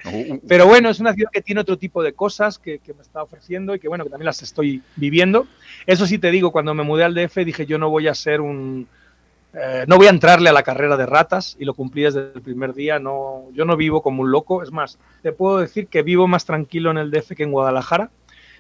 [0.47, 3.23] Pero bueno, es una ciudad que tiene otro tipo de cosas que, que, me está
[3.23, 5.47] ofreciendo y que bueno, que también las estoy viviendo.
[5.85, 8.41] Eso sí te digo, cuando me mudé al DF dije yo no voy a ser
[8.41, 8.87] un...
[9.57, 12.41] Eh, no voy a entrarle a la carrera de ratas y lo cumplí desde el
[12.41, 12.99] primer día.
[12.99, 14.61] No, yo no vivo como un loco.
[14.61, 18.11] Es más, te puedo decir que vivo más tranquilo en el DF que en Guadalajara,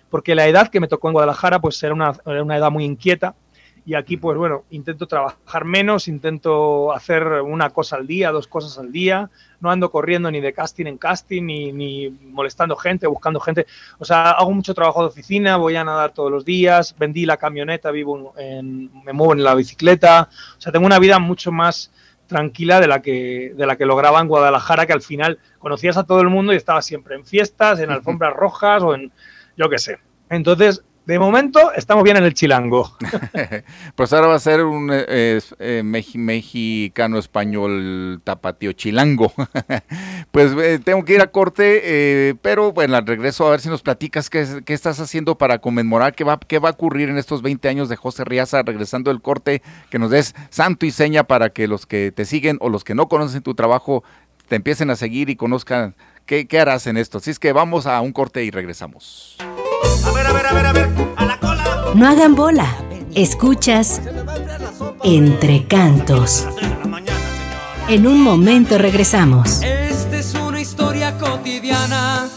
[0.09, 2.85] porque la edad que me tocó en Guadalajara pues era una, era una edad muy
[2.85, 3.35] inquieta
[3.87, 8.79] y aquí, pues bueno, intento trabajar menos, intento hacer una cosa al día, dos cosas
[8.79, 9.29] al día.
[9.59, 13.67] No ando corriendo ni de casting en casting, ni, ni molestando gente, buscando gente.
[13.99, 17.37] O sea, hago mucho trabajo de oficina, voy a nadar todos los días, vendí la
[17.37, 20.29] camioneta, vivo en, me muevo en la bicicleta.
[20.57, 21.91] O sea, tengo una vida mucho más
[22.25, 26.05] tranquila de la que de la que lograba en Guadalajara, que al final conocías a
[26.05, 29.11] todo el mundo y estaba siempre en fiestas, en alfombras rojas o en
[29.55, 29.99] yo qué sé.
[30.29, 32.95] Entonces, de momento estamos bien en el chilango.
[33.95, 39.31] pues ahora va a ser un eh, eh, mexicano español tapatío chilango.
[40.31, 43.69] pues eh, tengo que ir a corte, eh, pero bueno, al regreso a ver si
[43.69, 47.41] nos platicas qué, estás haciendo para conmemorar, qué va, qué va a ocurrir en estos
[47.41, 51.49] 20 años de José Riaza, regresando del corte, que nos des santo y seña para
[51.49, 54.03] que los que te siguen o los que no conocen tu trabajo
[54.47, 55.95] te empiecen a seguir y conozcan
[56.25, 57.19] qué, qué harás en esto.
[57.19, 59.37] Así es que vamos a un corte y regresamos.
[60.03, 61.91] A ver, a ver, a ver, a ver, a la cola.
[61.93, 62.67] No hagan bola.
[63.13, 64.01] Escuchas
[65.03, 66.47] Entre Cantos.
[67.87, 69.61] En un momento regresamos.
[69.61, 72.27] Esta es una historia cotidiana.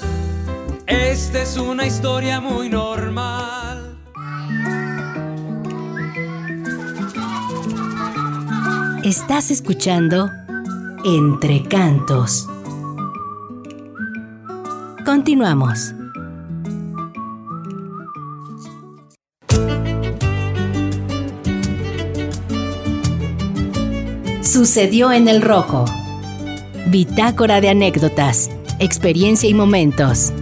[0.87, 3.99] Esta es una historia muy normal.
[9.03, 10.31] Estás escuchando
[11.05, 12.47] Entre Cantos.
[15.05, 15.95] Continuamos.
[24.51, 25.85] Sucedió en el rojo.
[26.87, 30.33] Bitácora de anécdotas, experiencia y momentos.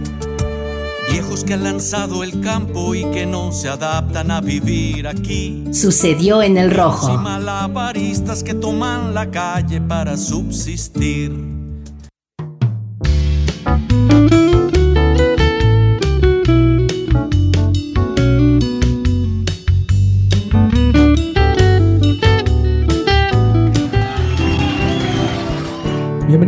[1.11, 5.65] Viejos que han lanzado el campo y que no se adaptan a vivir aquí.
[5.73, 7.15] Sucedió en el rojo.
[7.15, 11.33] Y malabaristas que toman la calle para subsistir.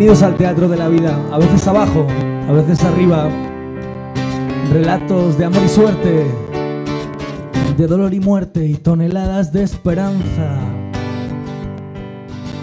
[0.09, 2.07] Al Teatro de la Vida, a veces abajo,
[2.47, 3.29] a veces arriba.
[4.73, 6.25] Relatos de amor y suerte,
[7.77, 10.57] de dolor y muerte y toneladas de esperanza.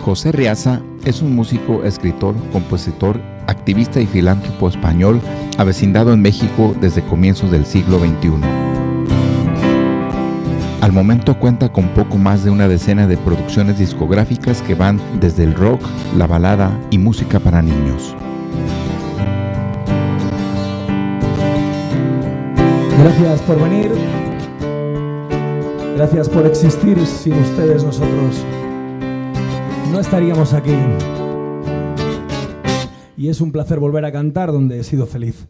[0.04, 5.20] José Riaza es un músico, escritor, compositor, activista y filántropo español
[5.56, 8.65] avecindado en México desde comienzos del siglo XXI.
[10.86, 15.42] Al momento cuenta con poco más de una decena de producciones discográficas que van desde
[15.42, 15.82] el rock,
[16.16, 18.14] la balada y música para niños.
[23.00, 23.90] Gracias por venir.
[25.96, 27.04] Gracias por existir.
[27.04, 28.44] Sin ustedes nosotros
[29.90, 30.76] no estaríamos aquí.
[33.16, 35.48] Y es un placer volver a cantar donde he sido feliz.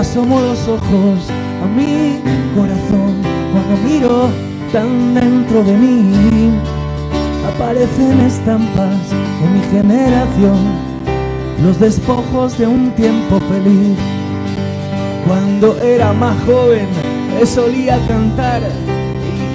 [0.00, 1.30] Asomo los ojos
[1.64, 2.20] a mi
[2.54, 3.14] corazón,
[3.50, 4.28] cuando miro
[4.70, 6.50] tan dentro de mí,
[7.48, 10.58] aparecen estampas de mi generación,
[11.62, 13.96] los despojos de un tiempo feliz.
[15.26, 16.88] Cuando era más joven
[17.46, 18.60] solía cantar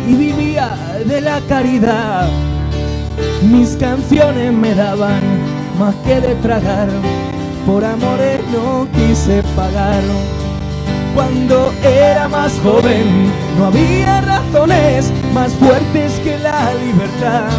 [0.08, 0.76] y, y vivía
[1.06, 2.28] de la caridad.
[3.44, 5.22] Mis canciones me daban
[5.78, 6.90] más que de tragar
[7.66, 10.04] por amores no quise pagar.
[11.16, 17.50] Cuando era más joven no había razones más fuertes que la libertad.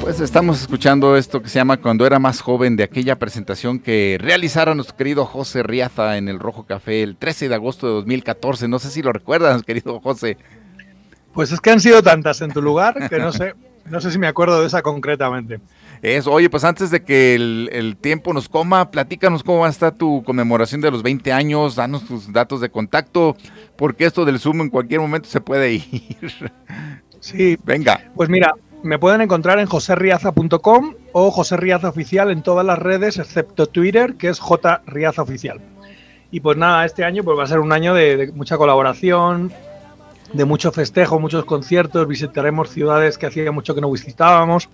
[0.00, 4.18] Pues estamos escuchando esto que se llama Cuando era más joven de aquella presentación que
[4.20, 8.68] realizara nuestro querido José Riaza en el Rojo Café el 13 de agosto de 2014.
[8.68, 10.36] No sé si lo recuerdas, querido José.
[11.32, 13.54] Pues es que han sido tantas en tu lugar que no sé,
[13.86, 15.60] no sé si me acuerdo de esa concretamente.
[16.02, 19.70] Eso, oye, pues antes de que el, el, tiempo nos coma, platícanos cómo va a
[19.70, 23.36] estar tu conmemoración de los 20 años, danos tus datos de contacto,
[23.76, 25.82] porque esto del Zoom en cualquier momento se puede ir.
[27.20, 28.02] Sí, venga.
[28.14, 33.18] Pues mira, me pueden encontrar en joserriaza.com o José Riaza Oficial en todas las redes,
[33.18, 35.58] excepto Twitter, que es J Riaza Oficial.
[36.30, 39.50] Y pues nada, este año pues va a ser un año de, de mucha colaboración,
[40.34, 44.68] de mucho festejo, muchos conciertos, visitaremos ciudades que hacía mucho que no visitábamos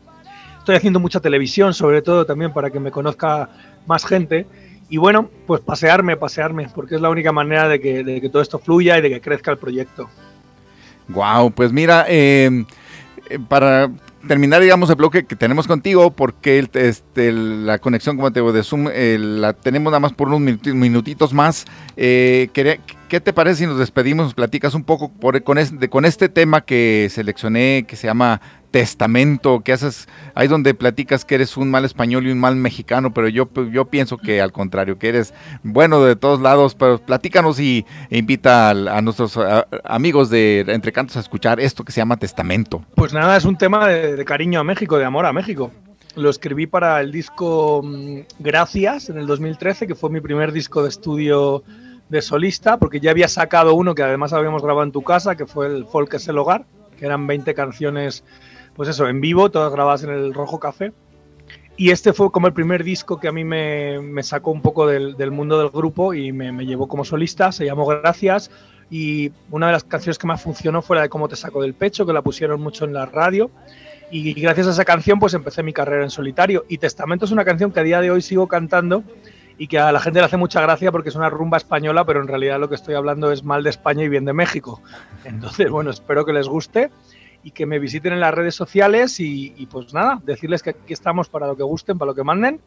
[0.71, 3.49] estoy haciendo mucha televisión, sobre todo también para que me conozca
[3.87, 4.47] más gente.
[4.89, 8.41] Y bueno, pues pasearme, pasearme, porque es la única manera de que, de que todo
[8.41, 10.09] esto fluya y de que crezca el proyecto.
[11.09, 12.65] Wow, pues mira, eh,
[13.29, 13.91] eh, para
[14.29, 18.53] terminar, digamos, el bloque que tenemos contigo, porque el, este, la conexión, como te digo,
[18.53, 21.65] de Zoom, eh, la tenemos nada más por unos minutitos más.
[21.97, 26.05] Eh, ¿Qué te parece si nos despedimos, nos platicas un poco por, con, este, con
[26.05, 28.41] este tema que seleccioné, que se llama
[28.71, 33.13] testamento, que haces, ahí donde platicas que eres un mal español y un mal mexicano,
[33.13, 37.59] pero yo, yo pienso que al contrario, que eres bueno de todos lados, pero platícanos
[37.59, 39.39] y e invita a, nuestros
[39.85, 42.85] amigos de Entre Cantos a escuchar esto que se llama testamento.
[42.95, 45.71] Pues nada, es un tema de, cariño a México, de amor a México.
[46.17, 50.83] Lo escribí para el disco mm, Gracias en el 2013, que fue mi primer disco
[50.83, 51.63] de estudio
[52.09, 55.47] de solista, porque ya había sacado uno que además habíamos grabado en tu casa, que
[55.47, 56.65] fue el Folk es el Hogar,
[56.99, 58.25] que eran 20 canciones
[58.81, 60.95] pues eso, en vivo, todas grabadas en el Rojo Café.
[61.77, 64.87] Y este fue como el primer disco que a mí me, me sacó un poco
[64.87, 68.51] del, del, mundo del grupo y me, me, llevó como solista, se llamó Gracias.
[68.89, 71.75] Y una de las canciones que más funcionó fue la de Cómo te saco del
[71.75, 73.51] pecho, que la pusieron mucho en la radio.
[74.11, 76.65] Y gracias a esa canción pues empecé mi carrera en solitario.
[76.67, 79.05] Y Testamento es una canción que a día de hoy sigo cantando
[79.59, 82.23] y que a la gente le hace mucha gracia porque es una rumba española, pero
[82.23, 84.81] en realidad lo que estoy hablando es mal de España y bien de México.
[85.27, 86.91] Entonces, bueno, espero que les guste
[87.43, 91.29] y que me visiten en las redes sociales y, pues nada, decirles que aquí estamos
[91.29, 92.61] para lo que gusten, para lo que manden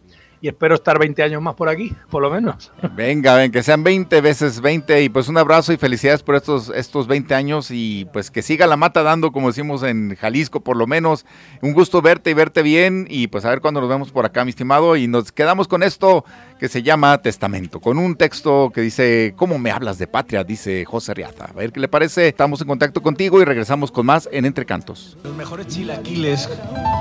[0.43, 2.69] y espero estar 20 años más por aquí, por lo menos.
[2.97, 6.67] Venga, ven, que sean 20 veces 20 y pues un abrazo y felicidades por estos,
[6.75, 10.75] estos 20 años y pues que siga la mata dando, como decimos en Jalisco, por
[10.75, 11.25] lo menos.
[11.61, 14.43] Un gusto verte y verte bien y pues a ver cuándo nos vemos por acá,
[14.43, 14.97] mi estimado.
[14.97, 16.25] Y nos quedamos con esto
[16.59, 20.43] que se llama Testamento, con un texto que dice, ¿cómo me hablas de patria?
[20.43, 21.45] Dice José Riaza.
[21.45, 22.27] A ver qué le parece.
[22.27, 25.17] Estamos en contacto contigo y regresamos con más en Entre Cantos.
[25.23, 26.49] Los mejores chilaquiles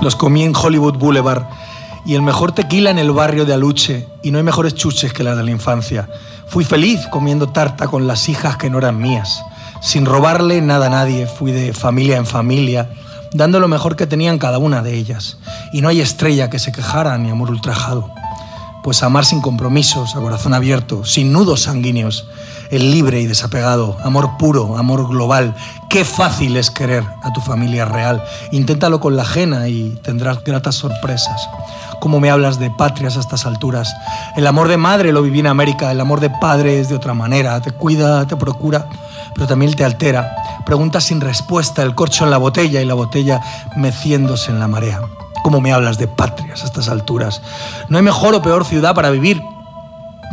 [0.01, 1.43] los comí en Hollywood Boulevard
[2.05, 5.23] y el mejor tequila en el barrio de Aluche, y no hay mejores chuches que
[5.23, 6.09] las de la infancia.
[6.47, 9.43] Fui feliz comiendo tarta con las hijas que no eran mías,
[9.81, 12.89] sin robarle nada a nadie, fui de familia en familia,
[13.33, 15.37] dando lo mejor que tenían cada una de ellas,
[15.71, 18.09] y no hay estrella que se quejara ni amor ultrajado.
[18.83, 22.27] Pues amar sin compromisos, a corazón abierto, sin nudos sanguíneos,
[22.69, 25.55] el libre y desapegado, amor puro, amor global.
[25.89, 28.23] Qué fácil es querer a tu familia real.
[28.51, 31.47] Inténtalo con la ajena y tendrás gratas sorpresas.
[32.03, 33.95] ¿Cómo me hablas de patrias a estas alturas?
[34.35, 37.13] El amor de madre lo viví en América, el amor de padre es de otra
[37.13, 38.89] manera, te cuida, te procura,
[39.33, 40.35] pero también te altera.
[40.65, 43.39] Preguntas sin respuesta, el corcho en la botella y la botella
[43.77, 44.99] meciéndose en la marea.
[45.45, 47.41] ¿Cómo me hablas de patrias a estas alturas?
[47.87, 49.41] No hay mejor o peor ciudad para vivir,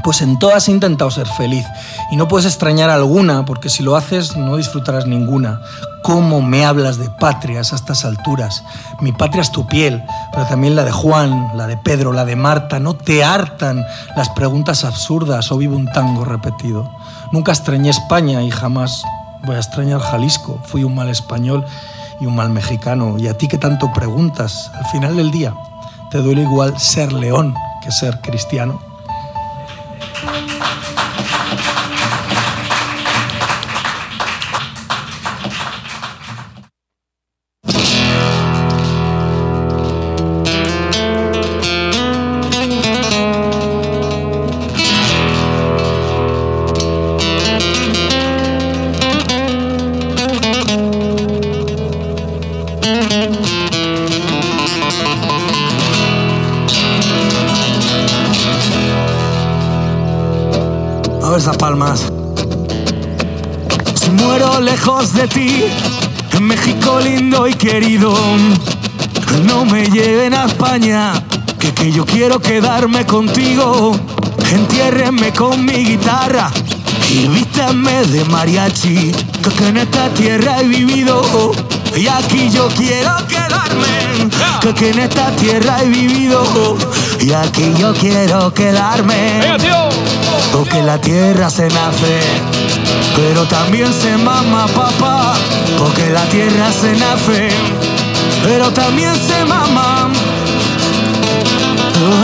[0.02, 1.66] pues en todas he intentado ser feliz
[2.10, 5.60] y no puedes extrañar alguna porque si lo haces no disfrutarás ninguna.
[6.02, 8.64] ¿Cómo me hablas de patrias a estas alturas?
[9.00, 12.36] Mi patria es tu piel, pero también la de Juan, la de Pedro, la de
[12.36, 12.78] Marta.
[12.80, 13.84] No te hartan
[14.16, 16.90] las preguntas absurdas o vivo un tango repetido.
[17.32, 19.02] Nunca extrañé España y jamás
[19.44, 20.58] voy a extrañar Jalisco.
[20.64, 21.64] Fui un mal español
[22.20, 23.18] y un mal mexicano.
[23.18, 25.54] Y a ti que tanto preguntas, al final del día,
[26.10, 28.89] te duele igual ser león que ser cristiano.
[67.60, 68.14] Querido,
[69.44, 71.12] no me lleven a España,
[71.58, 73.94] que, que yo quiero quedarme contigo.
[74.50, 76.50] Entiérrenme con mi guitarra
[77.10, 79.12] y vístanme de mariachi,
[79.58, 81.52] que en esta tierra he vivido
[81.94, 86.78] y aquí yo quiero quedarme, que en esta tierra he vivido
[87.20, 89.58] y aquí yo quiero quedarme.
[90.52, 92.20] Porque la tierra se nace,
[93.16, 95.34] pero también se mama papá.
[95.78, 97.48] Porque la tierra se nace,
[98.42, 100.08] pero también se mama.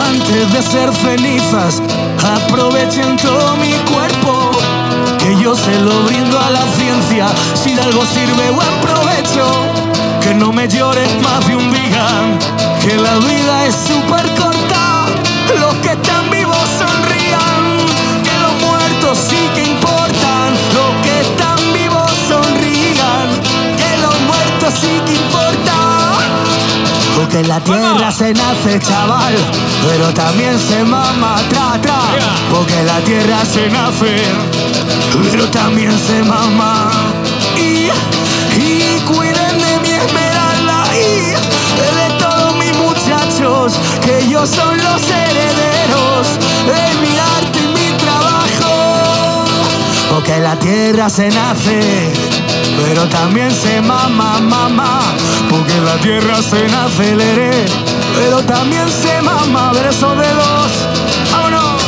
[0.09, 1.83] Antes de ser cenizas,
[2.37, 4.51] aprovechen todo mi cuerpo.
[5.19, 9.47] Que yo se lo brindo a la ciencia, si de algo sirve buen provecho.
[10.21, 12.07] Que no me llores más de un día,
[12.83, 15.07] que la vida es súper corta.
[15.61, 17.17] Los que están vivos sonrían
[19.15, 19.86] sí que importan,
[24.71, 25.57] sonrían, que sí porque
[27.17, 29.35] Porque en la tierra se nace chaval,
[29.87, 32.01] pero también se mama tra tra.
[32.51, 34.23] Porque en la tierra se nace,
[35.31, 36.91] pero también se mama.
[37.57, 37.91] Y,
[38.61, 41.31] y cuiden de mi esmeralda y
[41.99, 46.27] de todos mis muchachos, que ellos son los herederos
[46.67, 49.45] de mi arte y mi trabajo.
[50.11, 52.13] Porque en la tierra se nace,
[52.83, 55.01] pero también se mama, mama.
[55.51, 57.65] Porque la tierra se nace el heré,
[58.17, 59.73] pero también se mama.
[59.73, 60.73] Verso de dos,
[61.33, 61.83] vámonos.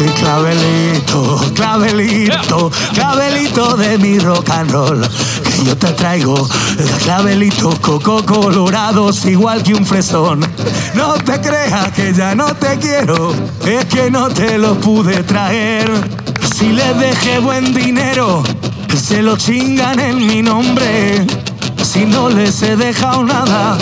[0.00, 5.08] Y clavelito, clavelito, clavelito de mi rock and roll.
[5.62, 6.48] Yo te traigo
[7.02, 10.40] clavelitos coco colorados igual que un fresón.
[10.94, 13.34] No te creas que ya no te quiero,
[13.64, 15.90] es que no te los pude traer.
[16.54, 18.42] Si les dejé buen dinero,
[18.96, 21.26] se lo chingan en mi nombre.
[21.82, 23.76] Si no les he dejado nada,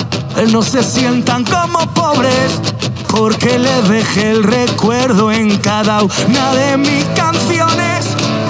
[0.51, 2.61] no se sientan como pobres.
[3.09, 8.07] Porque les dejé el recuerdo en cada una de mis canciones.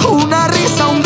[0.09, 1.01] Una risa, un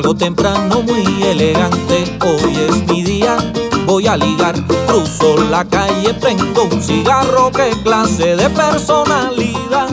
[0.00, 3.36] Salgo temprano muy elegante, hoy es mi día,
[3.84, 4.54] voy a ligar,
[4.86, 9.90] cruzo la calle, prendo un cigarro, qué clase de personalidad.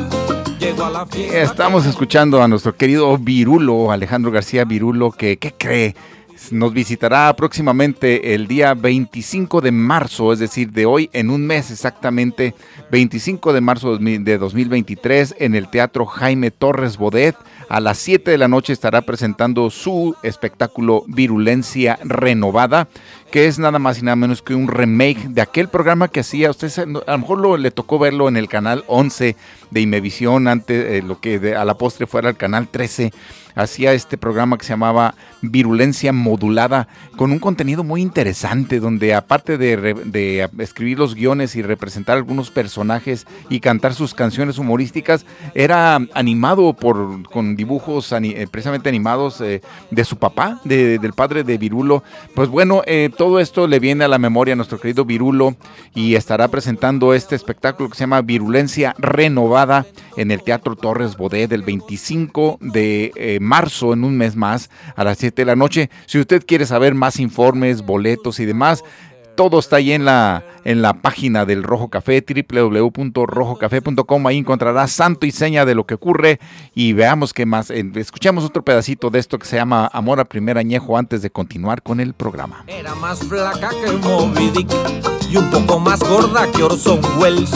[0.59, 1.41] Llego a la fiesta.
[1.41, 5.93] Estamos escuchando a nuestro querido Virulo, Alejandro García Virulo, que, ¿qué cree?
[6.51, 11.69] Nos visitará próximamente el día 25 de marzo, es decir, de hoy en un mes
[11.69, 12.55] exactamente,
[12.91, 17.35] 25 de marzo de 2023, en el Teatro Jaime Torres Bodet.
[17.69, 22.87] A las 7 de la noche estará presentando su espectáculo Virulencia Renovada,
[23.29, 26.49] que es nada más y nada menos que un remake de aquel programa que hacía,
[26.49, 29.35] usted a lo mejor lo- le tocó verlo en el canal 11
[29.69, 33.11] de Imevisión, antes eh, lo que a la postre fuera el canal 13,
[33.57, 36.87] hacía este programa que se llamaba Virulencia Modulada,
[37.17, 43.25] con un contenido muy interesante, donde aparte de, escribir los guiones y representar algunos personajes
[43.49, 50.05] y cantar sus canciones humorísticas, era animado por con dibujos eh, precisamente animados eh, de
[50.05, 52.03] su papá, de- del padre de Virulo.
[52.35, 55.55] Pues bueno, eh, todo esto le viene a la memoria a nuestro querido Virulo
[55.93, 59.85] y estará presentando este espectáculo que se llama Virulencia Renovada
[60.15, 65.03] en el Teatro Torres Bodet del 25 de eh, marzo, en un mes más, a
[65.03, 65.89] las 7 de la noche.
[66.05, 68.83] Si usted quiere saber más informes, boletos y demás,
[69.37, 74.27] todo está ahí en la, en la página del Rojo Café, www.rojocafé.com.
[74.27, 76.39] Ahí encontrará santo y seña de lo que ocurre
[76.73, 77.69] y veamos qué más.
[77.69, 81.83] Escuchemos otro pedacito de esto que se llama Amor a primer añejo antes de continuar
[81.83, 82.65] con el programa.
[82.67, 84.71] Era más flaca que Moby Dick
[85.29, 87.51] y un poco más gorda que Orson Welles.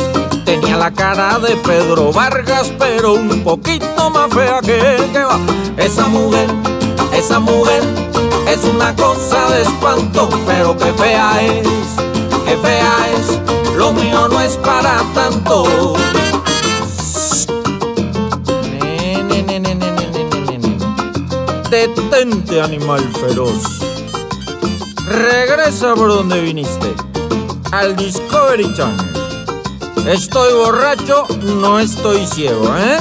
[0.46, 5.12] Tenía la cara de Pedro Vargas, pero un poquito más fea que él.
[5.12, 5.40] Que va.
[5.78, 6.50] Esa mujer,
[7.14, 7.84] esa mujer,
[8.48, 11.68] es una cosa de espanto, pero que fea es,
[12.46, 13.76] que fea es.
[13.76, 15.96] Lo mío no es para tanto.
[21.70, 23.80] Detente, animal feroz.
[25.08, 26.94] Regresa por donde viniste,
[27.72, 29.11] al Discovery Channel.
[30.08, 32.98] Estoy borracho, no estoy ciego, ¿eh?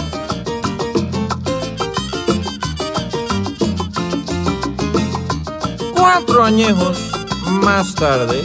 [5.95, 6.99] Cuatro añejos
[7.63, 8.43] más tarde,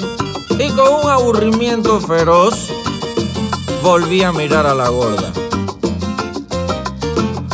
[0.58, 2.70] y con un aburrimiento feroz,
[3.84, 5.32] volví a mirar a la gorda.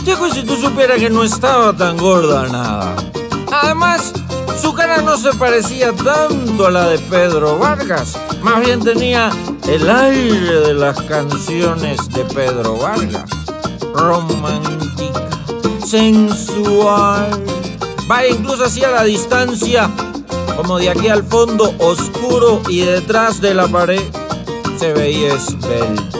[0.03, 2.95] Diego, si tú supieras que no estaba tan gorda nada.
[3.51, 4.13] Además,
[4.61, 8.17] su cara no se parecía tanto a la de Pedro Vargas.
[8.41, 9.31] Más bien tenía
[9.67, 13.29] el aire de las canciones de Pedro Vargas.
[13.93, 15.27] Romántica,
[15.85, 17.43] sensual.
[18.07, 19.89] Vaya, incluso hacia la distancia,
[20.55, 24.01] como de aquí al fondo, oscuro y detrás de la pared,
[24.79, 26.19] se veía esbelta.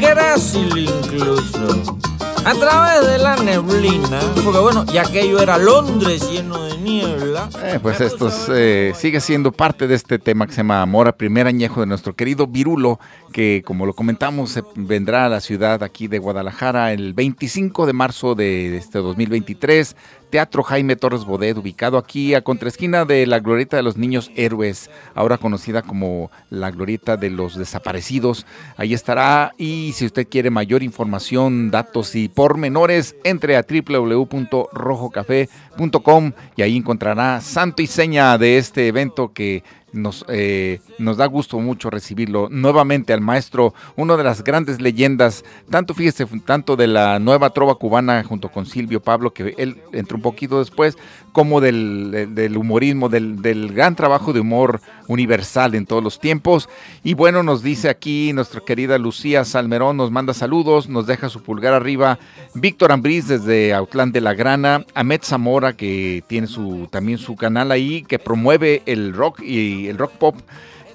[0.00, 1.98] Grácil incluso.
[2.44, 7.48] A través de la neblina, porque bueno, ya aquello era Londres lleno de niebla.
[7.62, 11.16] Eh, pues esto eh, sigue siendo parte de este tema que se llama Amor a
[11.16, 13.00] primer añejo de nuestro querido Virulo,
[13.32, 17.92] que como lo comentamos, se vendrá a la ciudad aquí de Guadalajara el 25 de
[17.94, 19.96] marzo de este 2023
[20.34, 24.90] Teatro Jaime Torres Bodet, ubicado aquí a contraesquina de la Glorieta de los Niños Héroes,
[25.14, 28.44] ahora conocida como la Glorieta de los Desaparecidos.
[28.76, 36.62] Ahí estará y si usted quiere mayor información, datos y pormenores, entre a www.rojocafé.com y
[36.62, 39.62] ahí encontrará santo y seña de este evento que
[39.94, 45.44] nos, eh, nos da gusto mucho recibirlo nuevamente al maestro, una de las grandes leyendas,
[45.70, 50.16] tanto fíjese, tanto de la nueva trova cubana junto con Silvio Pablo, que él entró
[50.16, 50.98] un poquito después,
[51.32, 56.68] como del, humorismo, del, del, gran trabajo de humor universal en todos los tiempos.
[57.02, 61.42] Y bueno, nos dice aquí nuestra querida Lucía Salmerón, nos manda saludos, nos deja su
[61.42, 62.18] pulgar arriba.
[62.54, 67.70] Víctor Ambriz desde Autlán de la Grana, Ahmed Zamora, que tiene su, también su canal
[67.70, 70.36] ahí, que promueve el rock y el rock pop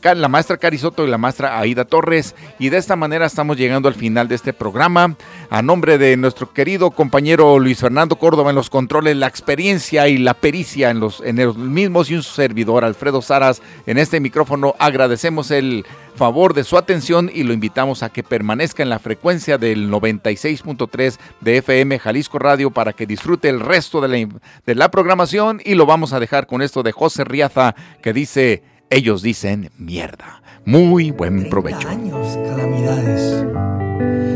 [0.03, 2.35] la maestra Carisoto y la maestra Aida Torres.
[2.57, 5.15] Y de esta manera estamos llegando al final de este programa.
[5.49, 10.17] A nombre de nuestro querido compañero Luis Fernando Córdoba en los controles, la experiencia y
[10.17, 14.75] la pericia en los, en los mismos y un servidor Alfredo Saras en este micrófono,
[14.79, 15.85] agradecemos el
[16.15, 21.17] favor de su atención y lo invitamos a que permanezca en la frecuencia del 96.3
[21.39, 25.75] de FM Jalisco Radio para que disfrute el resto de la, de la programación y
[25.75, 30.41] lo vamos a dejar con esto de José Riaza que dice ellos dicen mierda.
[30.65, 31.87] Muy buen provecho.
[31.87, 33.45] años, calamidades.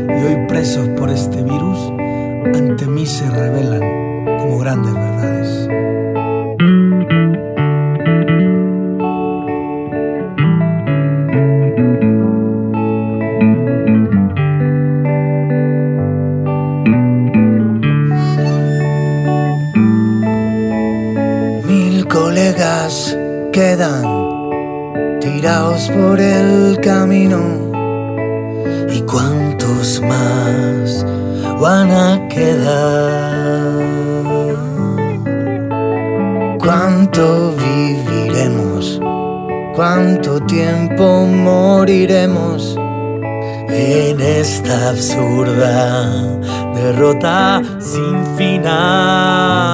[0.08, 1.92] Y hoy presos por este virus,
[2.54, 5.68] ante mí se revelan como grandes verdades.
[21.66, 23.16] Mil colegas
[23.52, 24.13] quedan
[25.24, 27.40] tirados por el camino.
[28.92, 31.04] ¿Y cuántos más
[31.58, 33.72] van a quedar?
[36.58, 39.00] ¿Cuánto viviremos?
[39.74, 42.76] ¿Cuánto tiempo moriremos?
[43.70, 46.06] En esta absurda
[46.74, 49.64] derrota sin final.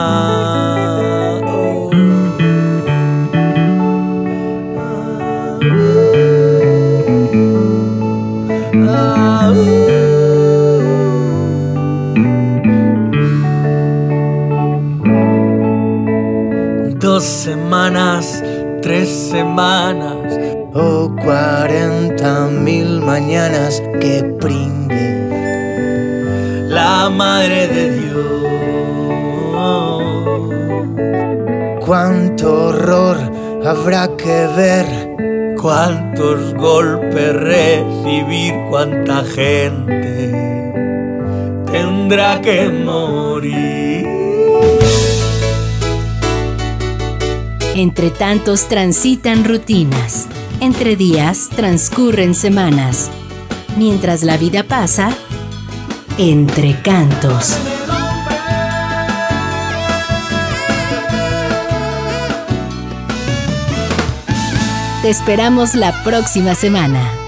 [17.70, 18.42] Semanas,
[18.82, 20.36] tres semanas
[20.74, 25.28] o cuarenta mil mañanas que pringue
[26.68, 28.26] la madre de Dios.
[31.86, 33.18] Cuánto horror
[33.64, 34.86] habrá que ver
[35.56, 40.32] cuántos golpes recibir, cuánta gente
[41.70, 43.89] tendrá que morir.
[47.76, 50.26] Entre tantos transitan rutinas,
[50.60, 53.10] entre días transcurren semanas,
[53.76, 55.16] mientras la vida pasa,
[56.18, 57.56] entre cantos.
[65.02, 67.19] Te esperamos la próxima semana.